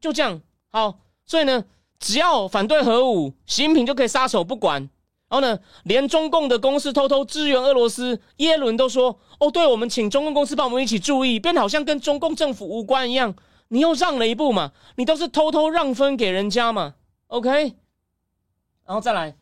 [0.00, 1.64] 就这样好，所以呢，
[1.98, 4.88] 只要反对核武，习近平就可以撒手不管。
[5.28, 13.34] 然后呢，连中共的公司偷偷支援俄罗斯，耶伦都说：“哦，对，我们请中共公司帮我们一起注意，变得好像跟中共政府无关一样。”
[13.70, 14.72] 你又让了一步嘛？
[14.96, 16.94] 你都是偷偷让分给人家嘛
[17.26, 17.74] ？OK，
[18.86, 19.36] 然后再来，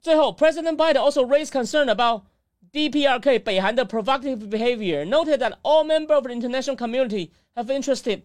[0.00, 2.22] 最后，President Biden also raised concern about
[2.70, 8.20] DPRK 北韩的 provocative behavior, noted that all members of the international community have interested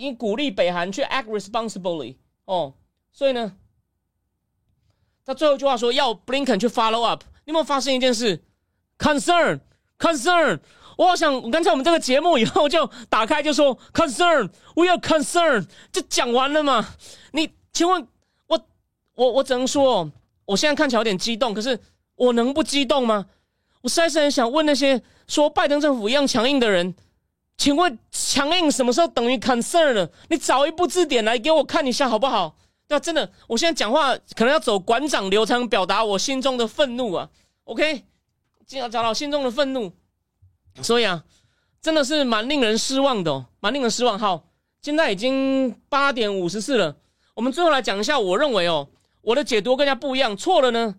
[0.00, 2.16] 因鼓励北韩去 act responsibly。
[2.44, 2.74] 哦，
[3.12, 3.56] 所以呢，
[5.24, 7.22] 他最后一句话说要 Blinken 去 follow up。
[7.44, 8.42] 你有没有发现一件事
[8.98, 10.60] ？Concern，concern。
[10.96, 16.94] 我好想，刚才我们这个节目以后就打开就说 concern，we are concern，就讲完了嘛？
[17.32, 18.06] 你请问，
[18.46, 18.60] 我
[19.14, 20.10] 我我只能说，
[20.44, 21.78] 我现在看起来有点激动，可是
[22.16, 23.26] 我能不激动吗？
[23.80, 26.94] 我实在是很想问那些说拜登政府一样强硬的人，
[27.60, 30.10] 请问强硬什么时候等于 concern 了？
[30.30, 32.56] 你找一部字典来给我看一下好不好？
[32.88, 33.00] 对吧？
[33.00, 37.28] 真的，我现在讲话可能要走馆长流程，表达我心中的愤怒啊。
[37.64, 38.02] OK，
[38.64, 39.92] 尽量找到心中的愤怒。
[40.80, 41.22] 所以啊，
[41.82, 44.18] 真的是蛮令人失望的，蛮令人失望。
[44.18, 44.42] 好，
[44.80, 46.96] 现在已经八点五十四了，
[47.34, 48.88] 我们最后来讲一下，我认为哦，
[49.20, 50.94] 我的解读更加不一样，错了呢，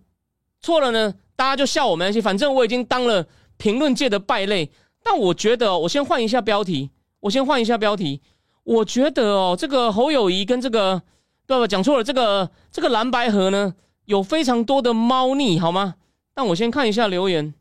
[0.60, 3.26] 错了呢，大家就笑我们，反正我已经当了
[3.58, 4.72] 评论界的败类。
[5.04, 6.92] 但我觉得，我先换一下标题，
[7.22, 8.22] 我先换一下标题。
[8.64, 11.02] 我觉得哦，这个侯友谊跟这个，
[11.48, 11.66] 对不？
[11.66, 13.76] 讲错了，这个这个蓝白河呢，
[14.06, 15.96] 有非常多的猫腻，好吗？
[16.34, 17.54] 但我先看一下留言。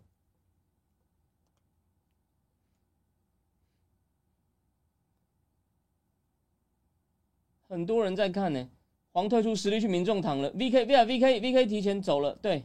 [7.68, 8.68] 很多人在看呢，
[9.12, 12.64] 黄退出实力去民众党了，V K V 啊 V K V K 提前走了，对。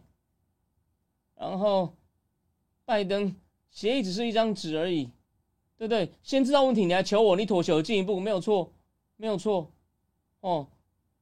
[1.38, 1.96] 然后
[2.86, 3.36] 拜登
[3.76, 5.04] 协议只是一张纸而已，
[5.78, 6.10] 对不对？
[6.24, 8.72] 先知道问题，你还求我，你妥协进一步，没有错，
[9.18, 9.70] 没有错，
[10.40, 10.66] 哦。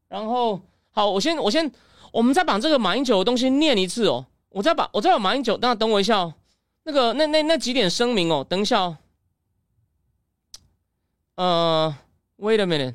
[0.08, 1.70] 然后好，我先我先，
[2.12, 6.36] 我们再把这个马英九的东西念一次哦，我再把我再把马英九，那等我一下哦，
[6.84, 8.98] 那个那那那几点声明哦，等一下哦，
[11.34, 11.98] 呃
[12.38, 12.94] ，Wait a minute。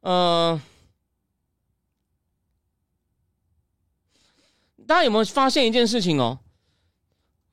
[0.00, 0.60] 呃，
[4.86, 6.40] 大家有没有发现一件事情哦？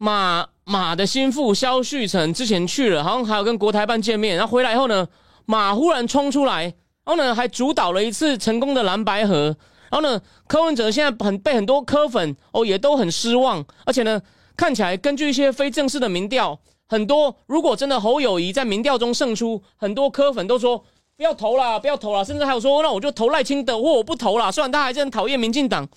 [0.04, 5.08] 马马的心腹萧旭成之前去了，好像还有跟国台办见面，然后回来以后呢，
[5.46, 6.74] 马忽然冲出来，然
[7.06, 9.56] 后呢还主导了一次成功的蓝白河，
[9.92, 14.20] 然后呢柯文哲现在很被很多柯粉哦也都很失望，而且呢
[14.58, 20.84] 看起来根据一些非正式的民调，很多如果真的侯友谊在民调中胜出，很多柯粉都说。
[21.18, 24.52] 不要投了，不要投了，甚至还有说，那我就投赖清德，或我不投了。
[24.52, 25.88] 虽然他还是很讨厌民进党，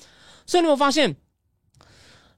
[0.44, 1.16] 所以你有发现，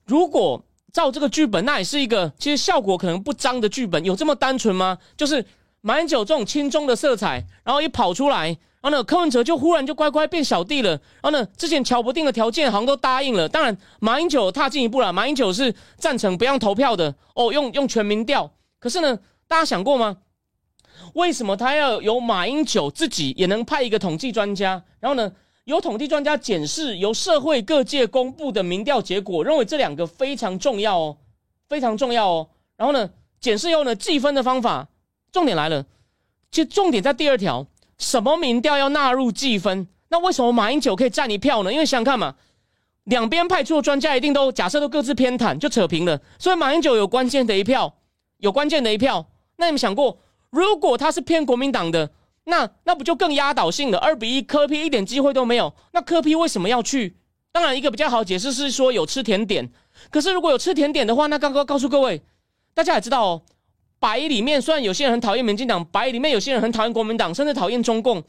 [0.05, 0.63] 如果
[0.93, 4.03] 照这个剧本，那也是一个其实效果可能不彰的剧本。
[4.03, 4.97] 有这么单纯吗？
[5.15, 5.45] 就是
[5.81, 10.91] 马英九这种轻中的色彩，然后一跑出来，然后呢，柯文哲就忽然就乖乖变小弟了。
[10.91, 13.47] 然后呢，之前瞧不定的条件好像都答应了。
[13.47, 18.51] 当然，马英九踏进一步了，马英九是赞成不让投票的哦，用用全民调。
[18.79, 20.17] 可是呢，大家想过吗？
[21.13, 24.83] 为什么他要由马英九自己也能派一个统计专家？
[24.99, 25.31] 然后呢，
[25.67, 31.17] 由统计专家检视由社会各界公布的民调结果，认为这两个非常重要哦，
[31.67, 32.47] 非常重要哦。
[32.77, 33.09] 然后呢，
[33.41, 34.87] 检视后呢，计分的方法，
[35.29, 35.85] 重点来了，
[36.51, 39.89] 其实重点在第二条，什么民调要纳入计分？
[40.07, 41.73] 那为什么马英九可以占一票呢？
[41.73, 42.35] 因为想看嘛，
[43.03, 46.21] 两边派出的专家一定都假设都各自偏袒，就扯平了。
[46.39, 47.93] 所以马英九有关键的一票，
[48.37, 49.25] 有关键的一票。
[49.57, 50.17] 那你们想过？
[50.49, 52.09] 如果他是偏国民党的，
[52.49, 53.97] 那那不就更压倒性了？
[53.97, 55.73] 二比一，科批一点机会都没有。
[55.91, 57.17] 那科批为什么要去？
[57.51, 59.69] 当然，一个比较好解释是说有吃甜点。
[60.09, 62.21] 可是如果有吃甜点的话，那刚刚告诉各位，
[62.73, 63.41] 大家也知道哦，
[63.99, 68.23] 白里面虽然有些人很讨厌民进党，白里面有些人很讨厌国民党，甚至讨厌中共。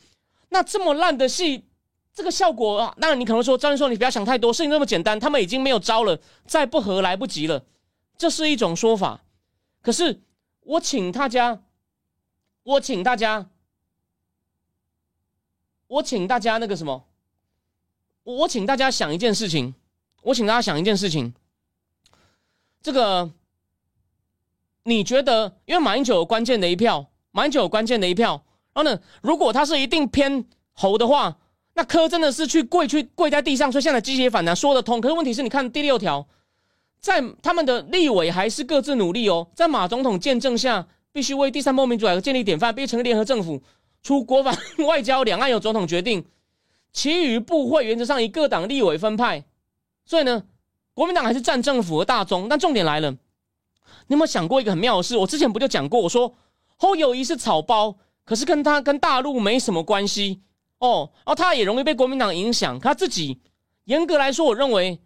[0.48, 1.62] 那这么烂的戏，
[2.12, 7.62] 这个效果啊，当然你可能说张仁说你不要想太多，事情那么简单，他们已经没有招了，再不合来不及了，
[8.16, 9.22] 这是一种说法。
[9.80, 10.20] 可是
[10.62, 11.62] 我请大家。
[12.64, 13.46] 我请大家，
[15.88, 17.04] 我请大家那个什么，
[18.22, 19.74] 我请大家想一件事情，
[20.22, 21.34] 我请大家想一件事情。
[22.82, 23.30] 这个
[24.84, 28.42] 你觉得，因为马英九有关键的一票，马英九有关键的一票，
[28.74, 31.38] 然后呢，如果他是一定偏侯的话，
[31.74, 35.00] 那柯真的是去跪去跪在地上，所以现在机械反弹说得通。
[35.00, 36.26] 可是问题是你看第六条，
[37.00, 40.86] 在他们的立委还是各自努力哦，在马总统见证下。
[41.10, 43.60] 必须为第三波民主改革建立典范，必须成立联合政府，
[44.02, 46.24] 出国防、外交、两岸由总统决定，
[46.92, 49.44] 其余部会原则上以各党立委分派。
[50.04, 50.44] 所以呢，
[50.94, 52.48] 国民党还是占政府和大中。
[52.48, 53.18] 但重点来了，你
[54.14, 55.16] 有没有想过一个很妙的事？
[55.16, 56.34] 我之前不就讲过，我说
[56.76, 60.40] 侯友谊是草包，可是跟他跟大陆没什么关系
[60.78, 61.10] 哦。
[61.16, 63.40] 然后他也容易被国民党影响，他自己
[63.84, 65.00] 严格来说，我认为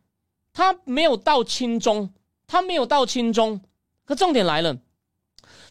[0.53, 2.13] 他没有到亲中，
[2.47, 3.61] 他没有到亲中。
[4.05, 4.79] 可重点来了。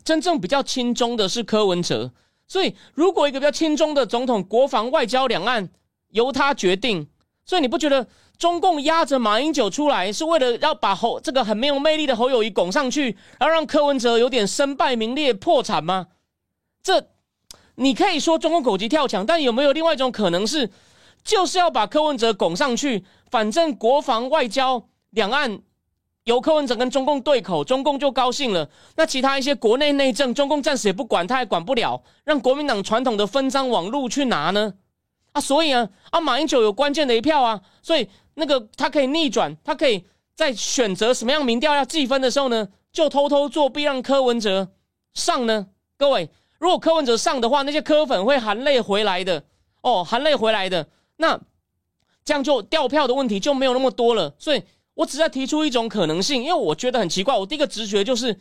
[0.04, 2.12] 真正比较轻中的是柯文哲，
[2.52, 5.70] 所以如果一个比较轻中的总统，国防、外交、两岸
[6.10, 7.08] 由他决定，
[7.46, 8.06] 所以你不觉得
[8.38, 16.08] 中共压着马英九出来，是为了要把侯这个很没有魅力的侯友谊拱上去，然后让柯文哲有点身败名裂、破产吗？
[16.84, 17.08] 这
[17.76, 20.70] 你可以说中共狗急跳墙，但有没有另外一种可能是，
[21.24, 25.62] 就是要把柯文哲拱上去，反正国防、外交、两岸。
[26.26, 28.70] 由柯文哲跟中共对口，中共就高兴了。
[28.96, 34.74] 那其他一些国内内政，中共暂时也不管，他也管不了，让国民党传统的分赃网路去拿呢？
[35.32, 40.06] 啊，所以啊，啊，马英九有关键的一票啊，所以那个他可以逆转，他可以
[40.36, 44.70] 在选择什么样民调要计分的时候呢，就偷偷作弊，让柯文哲
[45.16, 45.68] 上呢？
[45.98, 49.44] 各位，如果柯文哲上的话，那些柯粉会含泪回来的
[49.82, 51.40] 哦，含泪回来的，那
[52.24, 54.62] 这样就掉票的问题就没有那么多了，所以。
[54.94, 57.38] 我只在提出一种可能性，因为我觉得很奇怪。
[57.38, 58.38] 我第一个直觉就是，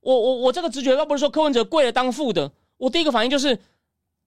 [0.00, 3.58] 我我我这个直觉倒不是说柯文哲跪了当副的，我第一个反应就是，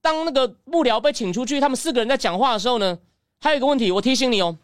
[0.00, 2.98] 当那个幕僚被请出去，他们四个人在讲话的时候呢，
[3.38, 4.56] 还有一个问题，我提醒你哦，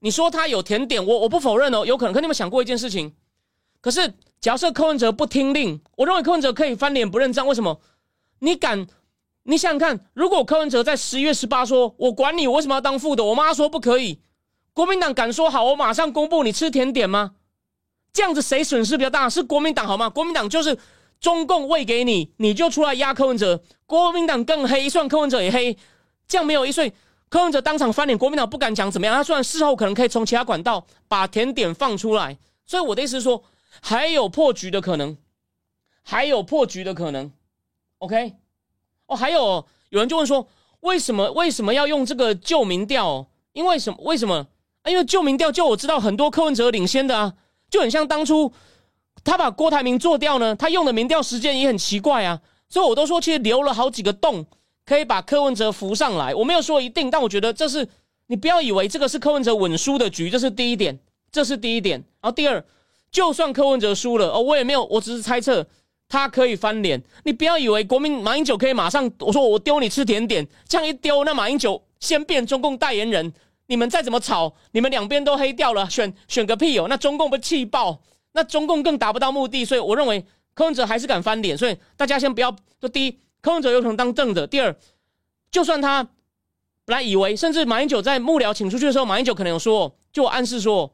[0.00, 2.12] 你说他有甜点，我我不否认哦，有可能。
[2.12, 3.14] 可你们想过一件事情？
[3.80, 7.80] 可是假设柯文哲不听令，我认为柯文哲可以翻脸不认账，为什么？
[8.40, 8.86] 你敢？
[9.46, 14.18] 你想想看，如果柯文哲在十一月十八说“我管你，我为什么要当副的”，我妈说不可以，
[14.74, 17.36] 国民党敢说好，我马上公布你吃甜点吗？
[18.12, 19.30] 这样子谁损失比较大？
[19.30, 20.10] 是国民党好吗？
[20.10, 20.76] 国民党就是
[21.20, 25.76] 中共喂给你，你就出来压柯文哲，国民党更黑，算柯文哲也黑，
[26.26, 26.92] 这样没有一岁，
[27.28, 29.14] 柯文哲当场翻脸，国民党不敢讲怎么样。
[29.14, 33.44] 他虽然事后可能可以从其他管道把甜点放出来，所以我的意思是说，
[33.80, 35.16] 还有破局的可能，
[36.02, 37.30] 还有破局的可能
[37.98, 38.34] ，OK。
[39.06, 40.48] 哦，还有有人就问说，
[40.80, 43.28] 为什么为什么要用这个旧民调？
[43.52, 43.98] 因为什么？
[44.02, 44.48] 为什么？
[44.88, 47.34] 因为旧民调就我知道很多柯文哲领先的啊，
[47.70, 48.52] 就很像当初
[49.22, 54.44] 他把郭台铭做掉呢，他用的民调时间也很奇怪啊，所以我都说其实留了好几个洞，
[54.84, 56.34] 可以把柯文哲扶上来。
[56.34, 57.88] 我没有说一定，但我觉得这是
[58.26, 60.98] 你不要以为这个是柯文哲稳输的局，这是第一点，
[61.32, 61.98] 这是第一点。
[62.20, 62.64] 然后第二，
[63.10, 65.66] 就算柯文哲输了，哦，我也没有，我只是猜测。
[66.06, 73.32] 他可以翻脸，你不要以为国民马英九可以马上我说我丢你吃甜点，这样一丢，那马英九先变中共代言人，
[73.66, 76.86] 你们再怎么吵，你们两边都黑掉了，选选个屁哦！
[76.88, 78.00] 那中共不气爆，
[78.32, 82.54] 那中共更达不到目的，所以我认为柯文哲还是敢翻脸，所以大家先不要。
[82.80, 84.74] 就第一，柯文哲有可能当正的；第二，
[85.50, 86.02] 就算他
[86.84, 90.92] 本来以为，甚至马英九在幕僚请出去的时候，马英九可能有说，就暗示说，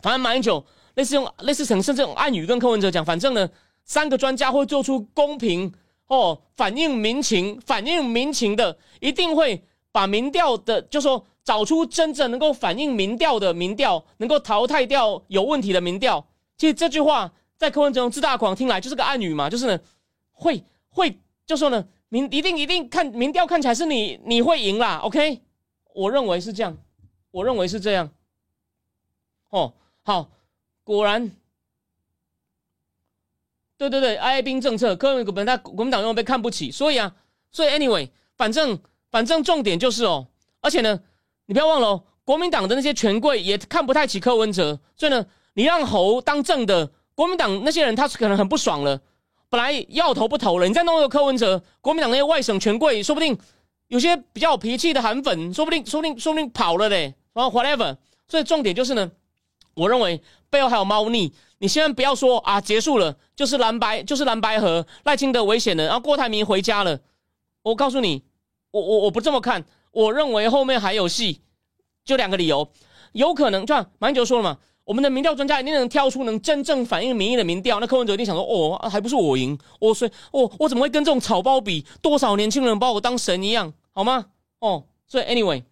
[0.00, 3.48] 反正马英九类似用类似成甚至用暗语跟柯文哲讲，反正呢。
[3.84, 5.70] 三个专家会做出公平
[6.06, 16.26] 哦，反映民情、反映民情的，一定会把民调的，就说找出真正能够反映民调的民调，能够淘汰掉有问题的民调。
[16.56, 19.80] 其实这句话在柯文哲自大狂听来就是个暗语嘛，就是呢，
[20.30, 25.40] 会会就说呢，民一定一定看民调看起来是你你会赢啦，OK？
[25.94, 26.76] 我认为是这样，
[27.30, 28.10] 我认为是这样。
[29.50, 30.30] 哦，好，
[30.84, 31.30] 果然。
[33.76, 37.12] 对对对，哀兵政策，柯文哲本他国民党又被看不起，所以啊，
[37.50, 38.78] 所以 anyway，反正
[39.10, 40.28] 反正重点就是哦，
[40.60, 41.02] 而且呢，
[41.52, 48.98] 你不要忘了，国民党的那些权贵也看不太起柯文哲，所以呢，你让侯当正的，国民党那些人他可能很不爽了，
[49.50, 53.38] 本来要投不投了，你再弄一个柯文哲，国民党那些外省权贵说不定
[53.88, 57.94] 有些比较有脾气的韩粉，说不定说不定说不定跑了嘞，然后 whatever，
[58.26, 59.10] 所以重点就是呢，
[59.74, 61.34] 我认为背后还有猫腻。
[61.58, 66.98] 你千万不要说啊，结束了就是蓝白，就是蓝白河赖清德危险了，然后郭台铭回家了。
[67.62, 68.22] 我告诉你，
[68.70, 71.40] 我我我不这么看，我认为后面还有戏。
[72.04, 72.68] 就两个理由，
[73.12, 77.78] 有可能就像马英九说了嘛，我们的民调专家一定能挑出能真正反映民意的民调。
[77.78, 81.86] 那柯文哲一定想说，哦，还不是我赢，我所以，我我怎么会跟这种草包比？
[82.00, 84.26] 多少年轻人把我当神一样，好吗？
[84.58, 85.62] 哦，所以 anyway，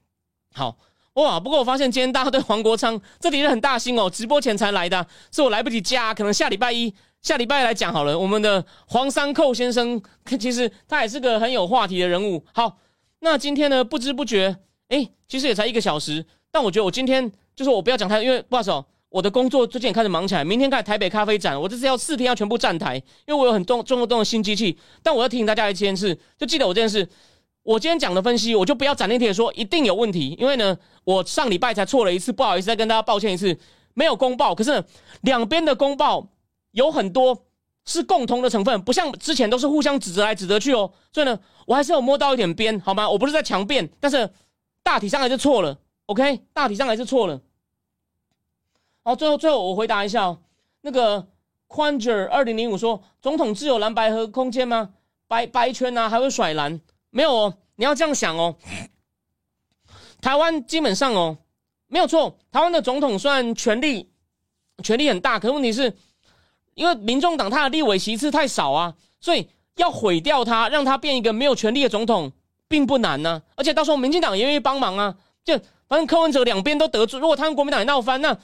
[0.54, 0.76] 好。
[1.14, 1.40] 哇！
[1.40, 8.16] 不过我发现今天大家对黄国昌这里是很大心哦，直播前才来的，是我来不及加，可能下礼拜一、下礼拜来讲好了。
[8.16, 10.00] 我们的黄三寇先生，
[10.38, 12.42] 其实他也是个很有话题的人物。
[12.54, 12.78] 好，
[13.20, 14.56] 那今天呢，不知不觉，
[14.88, 24.78] 哎，其实也才一个小时，但我觉得我今天就是我不要讲太，因为不好意思哦，我的工作最近也开始忙起来，明天开台北咖啡展，我这次要四天要全部站台，因为我有很重重动的新机器。
[25.02, 27.08] 但我要提醒大家一件事，就记得我这件事。
[27.62, 33.54] 我今天讲的分析，我就不要斩钉截说一定有问题，因为呢，我上礼拜才错了一次，不好意思，再跟大家抱歉一次，
[33.92, 34.54] 没有公报。
[34.54, 34.82] 可是
[35.20, 36.26] 两边的公报
[36.70, 37.44] 有很多
[37.84, 40.92] 是共同的成分，不像之前都是互相指责来指责去哦。
[41.12, 43.08] 所以呢，我还是有摸到一点边，好吗？
[43.08, 44.30] 我不是在强辩，但是
[44.82, 45.78] 大体上还是错了。
[46.06, 47.40] OK，大体上还是错了。
[49.02, 50.38] 好，最后最后我回答一下哦，
[50.82, 51.26] 那个
[51.66, 54.90] 宽 r 二零零五说，总统自有蓝白和空间吗？
[55.26, 56.80] 白白圈啊，还会甩蓝？
[57.10, 58.56] 没有哦，你要这样想哦。
[60.20, 61.38] 台湾基本上哦，
[61.86, 62.38] 没有错。
[62.52, 64.10] 台湾的总统虽然权力
[64.82, 65.96] 权力很大，可问题是，
[66.80, 72.32] 因为民众党他的立委席次太少啊，所以要毁掉他，让他变一个没有权力的总统，
[72.68, 73.42] 并不难呢。
[73.54, 75.14] 而且到时候民进党也愿意帮忙啊。
[75.44, 75.54] 就
[75.86, 78.34] 反正柯文哲两边都得罪，如果他跟国民党闹翻，那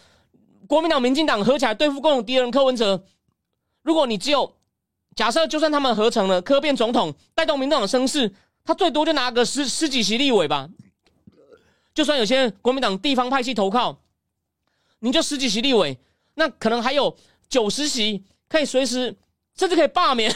[0.66, 3.02] 国民党、民进党合起来对付共同敌人柯文哲。
[3.80, 4.52] 如果你只有
[5.14, 8.34] 假设，就算他们合成了柯变总统，带动民众党声势。
[8.66, 10.68] 他最多就拿个十十几席立委吧，
[11.94, 13.96] 就算有些国民党地方派系投靠，
[14.98, 15.96] 你就十几席立委，
[16.34, 17.16] 那可能还有
[17.48, 19.16] 九十席可以随时，
[19.56, 20.34] 甚至可以罢免，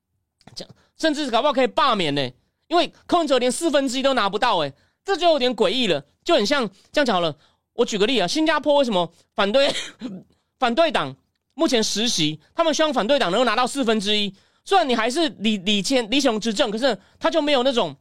[0.54, 2.30] 这样甚至搞不好可以罢免呢？
[2.68, 4.72] 因为柯文哲连四分之一都拿不到，哎，
[5.04, 7.36] 这就有点诡异了，就很像这样讲好了。
[7.74, 9.70] 我举个例啊，新加坡为什么反对
[10.58, 11.14] 反对党
[11.54, 14.34] 目前实习，他们希望反对党能够拿到四分之一。
[14.64, 17.96] 虽然你还是李李谦李雄执政，可是他就没有那种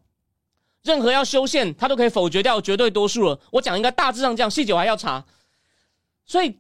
[0.84, 3.40] 任何要修宪，他都可以否决掉绝对多数了。
[3.52, 5.26] 我讲应该大致上这样，细节我还要查。
[6.26, 6.60] 所以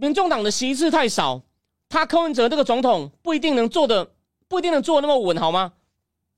[0.00, 1.42] 民众党的席次太少，
[1.88, 4.12] 他柯文哲这个总统不一定能做的，
[4.46, 5.72] 不一定能做那么稳，好吗？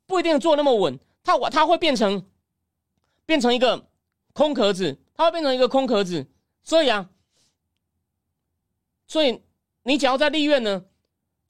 [0.06, 2.24] 不一定做那么稳，他他会变成
[3.26, 3.86] 变成一个
[4.32, 6.26] 空壳子，他会变成一个空壳子。
[6.62, 7.10] 所以啊，
[9.06, 9.42] 所以
[9.82, 10.84] 你只要在立院呢。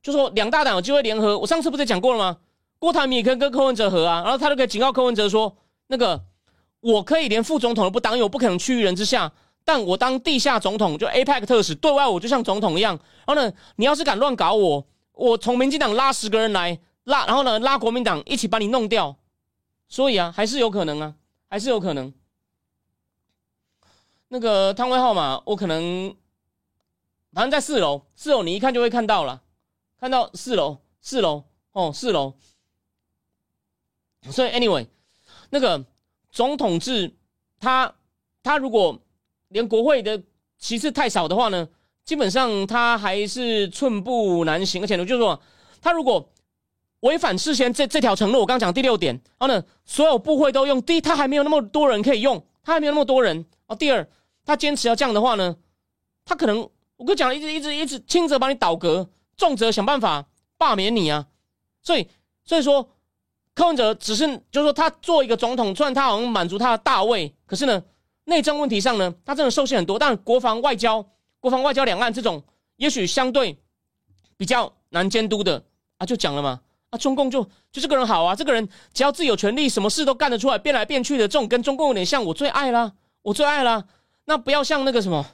[0.02, 2.38] 就说两大党有机会联合，我上次不是讲过了吗？
[2.78, 5.54] 郭台铭也可以跟柯文哲合啊，然后他就可以警告柯文哲说
[5.88, 6.24] ：“那个
[6.80, 9.30] 我可以连副总统都不当，因为我不可能屈于人之下。
[9.64, 12.98] 但我当地下总统，就 APEC 特使，对外我就像总统一样。
[13.26, 19.16] 然后呢，你要是敢乱搞我，我从民进党拉十个人来拉，然后呢拉国民党一起把你弄掉。
[19.88, 21.14] 所以啊，还是有可能啊，
[21.48, 22.12] 还是有可能。
[24.28, 26.14] 那个摊位号码，我可能
[27.32, 29.42] 反正在四楼，四楼你一看就会看到了。”
[30.00, 32.32] 看到四楼，四楼哦，四楼。
[34.30, 34.86] 所以，anyway，
[35.50, 35.84] 那个
[36.30, 37.14] 总统制，
[37.58, 37.94] 他
[38.42, 38.98] 他如果
[39.50, 40.20] 连国会的
[40.58, 41.68] 席次太少的话呢，
[42.04, 44.82] 基本上他还是寸步难行。
[44.82, 45.40] 而且呢，就是说，
[45.80, 46.28] 他如果
[47.00, 53.76] 违反事先这这条承诺，我刚讲第六点，然后呢，所有部会都用，第一，他还没有那么多人可以用，他还没有那么多人哦。
[53.76, 54.08] 第二，
[54.44, 55.56] 他坚持要这样的话呢，
[56.24, 56.58] 他可能
[56.96, 59.08] 我跟你讲，一直一直一直轻则把你倒戈。
[59.36, 60.26] 重则想办法
[60.58, 61.26] 罢免你啊，
[61.80, 62.06] 所以
[62.44, 62.90] 所以说
[63.54, 67.82] 柯文哲只是就是说他做一个总统，虽然他好像满足他的大位，可是呢
[68.30, 69.98] 内政问题上呢，他真的受限很多。
[69.98, 71.04] 但国防外交、
[71.40, 72.40] 国防外交两岸这种，
[72.76, 73.58] 也许相对
[74.36, 75.62] 比较难监督的
[75.98, 76.60] 啊，就讲了嘛
[76.90, 83.84] 啊，中共就就这个人好啊，这个人只要自己有权利，什么事都干得出来，变来变去的这种，跟中共有点像，我最爱啦，我最爱啦。
[84.26, 85.26] 那不要像那个什么。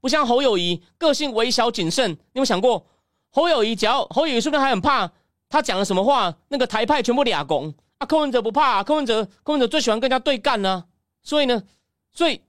[0.00, 2.10] 不像侯友谊，个性微小谨慎。
[2.32, 2.84] 你有想过，
[3.30, 5.08] 侯友谊只要侯友谊是不是还很怕
[5.48, 8.06] 他讲了什么话，那个台派全部俩拱啊？
[8.06, 10.84] 柯文哲不怕，啊柯文哲柯文哲最喜欢跟人家对干呢。
[11.22, 11.62] 所以呢，
[12.12, 12.40] 所以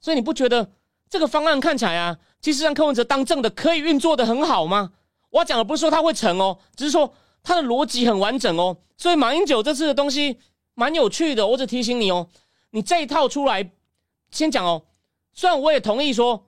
[0.00, 0.72] 所以你不觉得
[1.08, 4.92] 这个方案看起来啊，其实让柯文哲当政的可以运作的很好吗？
[5.30, 8.76] 我讲的不是说他会成哦，只是说他的逻辑很完整哦。
[8.96, 10.38] 所以马英九这次的东西
[10.74, 12.28] 蛮有趣的，我只提醒你哦，
[12.70, 13.70] 你这一套出来，
[14.30, 14.82] 先讲哦。
[15.32, 16.46] 虽然我也同意说，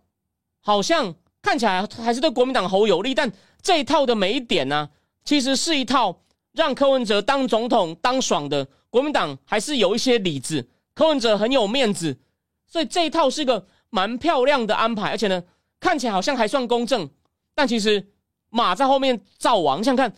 [0.61, 4.91] 好像看起来还是对国民党侯有利，但这一套的每一点呢，
[5.25, 6.21] 其实是一套
[6.53, 8.69] 让柯文哲当总统当爽的。
[8.91, 12.19] 国民党还是有一些理智，柯文哲很有面子，
[12.67, 15.11] 所以这一套是一个蛮漂亮的安排。
[15.11, 15.43] 而且呢，
[15.81, 17.09] 看起来好像还算公正，
[17.55, 18.13] 但其实
[18.51, 20.15] 马在后面造王，你想看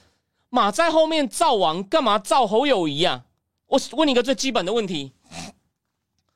[0.49, 3.25] 马在后面造王，干嘛造侯友谊啊？
[3.67, 5.13] 我问你一个最基本的问题，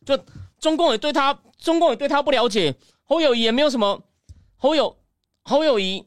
[0.05, 0.18] 就
[0.59, 1.39] 中共也对他。
[1.62, 2.74] 中共也对他不了解，
[3.05, 4.03] 侯友谊也没有什么，
[4.57, 4.97] 侯友
[5.45, 6.05] 侯友谊，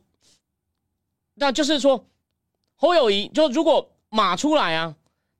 [1.35, 2.09] 那就是说，
[2.75, 4.93] 侯友谊就如果马出来啊，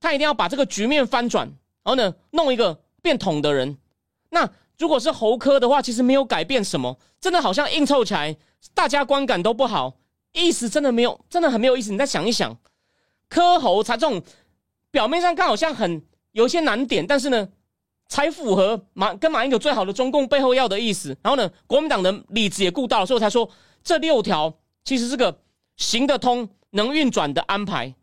[0.06, 1.47] 他一定要把这个局面翻转，
[1.84, 3.78] 然后呢，弄一个变统的人。
[4.30, 4.47] 那
[4.78, 8.36] 如果是侯科的话，其实没有改变什么，真的好像硬凑起来，
[8.74, 9.97] 大家观感都不好，
[10.34, 11.91] 意思真的没有，真的很没有意思。
[11.91, 12.56] 你再想一想，
[13.28, 14.22] 科侯才这种
[14.91, 16.03] 表面上看好像很
[16.34, 17.49] 有一些难点，但是呢。
[18.08, 21.18] 才符合马跟马英九最好的中共背后要的意思。
[21.24, 23.49] 然后呢，国民党的理子也顾到了，所以我才说
[23.84, 24.53] 这六条
[24.84, 25.39] 其实是个
[25.78, 27.95] 行得通、能运转的安排。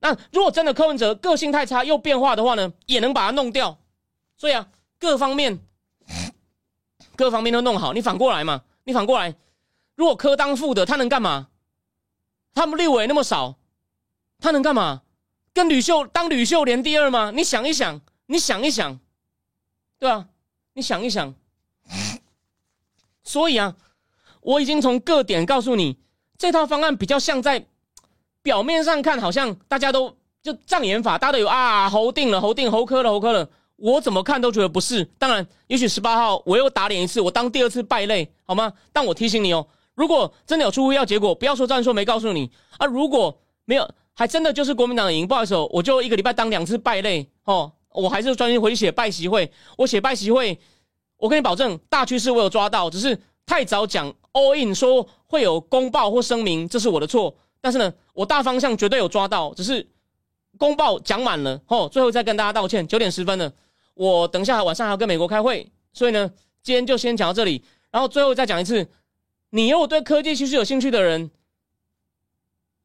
[0.00, 3.78] 那如果真的柯文哲个性太差又变化的话呢，也能把它弄掉。
[4.36, 4.68] 所以啊，
[4.98, 5.58] 各方面
[7.16, 7.92] 各方面都弄好。
[7.92, 9.34] 你反过来嘛，你反过来，
[9.96, 11.48] 如果柯当副的，他能干嘛？
[12.54, 13.56] 他们立委那么少，
[14.38, 15.02] 他能干嘛？
[15.52, 17.32] 跟吕秀当吕秀莲第二吗？
[17.34, 19.00] 你想一想，你想一想。
[19.98, 20.28] 对啊，
[20.74, 21.34] 你想一想，
[23.24, 23.74] 所以啊，
[24.40, 25.98] 我已经从各点告诉你，
[26.36, 27.66] 这套方案比较像在
[28.48, 30.10] 表面上看，好像大家都
[30.42, 33.46] 就障眼法，大家都有啊，侯定了，侯定，侯科了，侯科了。
[33.76, 35.04] 我怎么看都觉得不是。
[35.18, 38.72] 当然，也许十八号我又打脸一次，我当第二次败类，好吗？
[38.90, 42.86] 但我提醒你哦，如果真的有出乎意料结果，不要说战说没告诉你啊。
[42.86, 47.70] 如果没有，还真的就是国民党赢，不好意思，我就一个礼拜当两次败类哦。
[47.92, 49.52] 我还是专心回去写拜习会。
[49.76, 50.58] 我写拜习会，
[51.18, 57.36] 我跟你保证，大趋势我有抓到，只是太早讲 all in 说会有公报或声明，这是我的错。
[57.60, 59.86] 但是呢，我大方向绝对有抓到，只是
[60.56, 61.88] 公报讲满了哦。
[61.90, 63.52] 最后再跟大家道歉，九点十分了，
[63.94, 66.30] 我等一下晚上还要跟美国开会，所以呢，
[66.62, 67.62] 今天就先讲到这里。
[67.90, 68.86] 然后最后再讲一次，
[69.50, 71.30] 你如果对科技趋势有兴趣的人，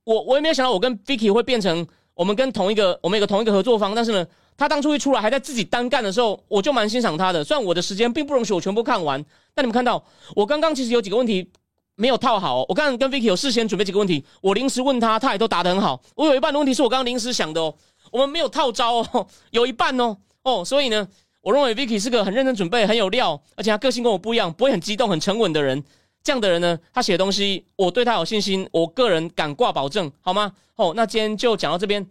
[0.04, 4.28] 我我也没有想到我跟 Vicky 会变成我们跟同一个我们有个同一个合作方，但是呢。
[4.56, 7.44] 他当初一出来还在自己单干的时候，我就蛮欣赏他的。
[7.44, 9.26] 虽然我的时间并不容许我全部看完，
[9.56, 10.06] 但你们看到
[10.36, 11.50] 我刚刚其实有几个问题
[11.96, 12.66] 没有套好。
[12.68, 16.02] 我刚刚跟 Vicky 有事先准备几个问题，我临时问他，他也都答得很好。
[16.16, 17.76] 我有一半的问题是我刚刚临时想的哦，
[18.12, 21.08] 我们没有套招哦， 有一半哦哦，所以呢，
[21.42, 25.84] 我认为 Vicky 是个很认真准备、很有料，而且他个性跟我不一样，不会很激动、很沉稳的人。
[26.24, 30.54] 这样的人呢，他写的东西，我对他有信心，我个人敢挂保证，好吗？
[30.76, 32.06] 哦，那今天就讲到这边，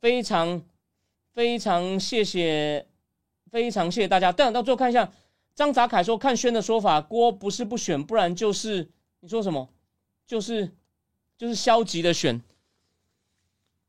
[0.00, 0.62] 非常。
[1.34, 2.84] 非常谢谢，
[3.52, 4.32] 非常谢谢大家。
[4.32, 5.08] 但到最后看一下，
[5.54, 8.88] 张泽凯说看轩的说法，郭不是不选，不然就是
[9.20, 9.68] 你说什么，
[10.26, 10.70] 就是
[11.36, 12.40] 就是消极的选。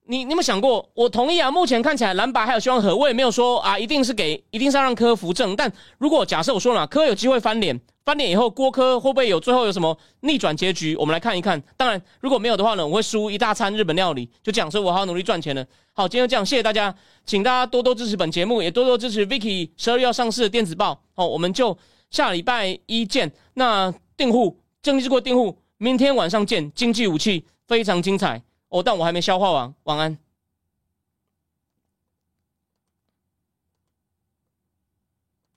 [0.05, 0.89] 你你有没有想过？
[0.95, 5.55] 我同意啊，目前看起来蓝白还有希望和，我也没有说啊，一定是给，一定是要让柯扶正。
[5.55, 10.95] 但如果假设我说了，柯有机会翻脸，翻脸以后，郭柯会不会有最后有什么逆转结局？
[10.95, 11.61] 我们来看一看。
[11.77, 14.27] 当然，如果没有的话呢，我会输一大餐日本料理。
[14.41, 15.63] 就讲说，我好好努力赚钱了。
[15.93, 16.95] 好，今天就这样，谢谢大家，
[17.27, 21.03] 请大家多多支持本节目，也多多支持 Vicky 十二月要上市的电子报。
[21.13, 21.77] 好，我们就
[22.09, 23.31] 下礼拜一见。
[23.53, 26.71] 那订户正义之国订户，明天晚上见。
[26.73, 28.41] 经济武器非常精彩。
[28.69, 29.73] 哦，但我还没消化完。
[29.83, 30.17] 晚安。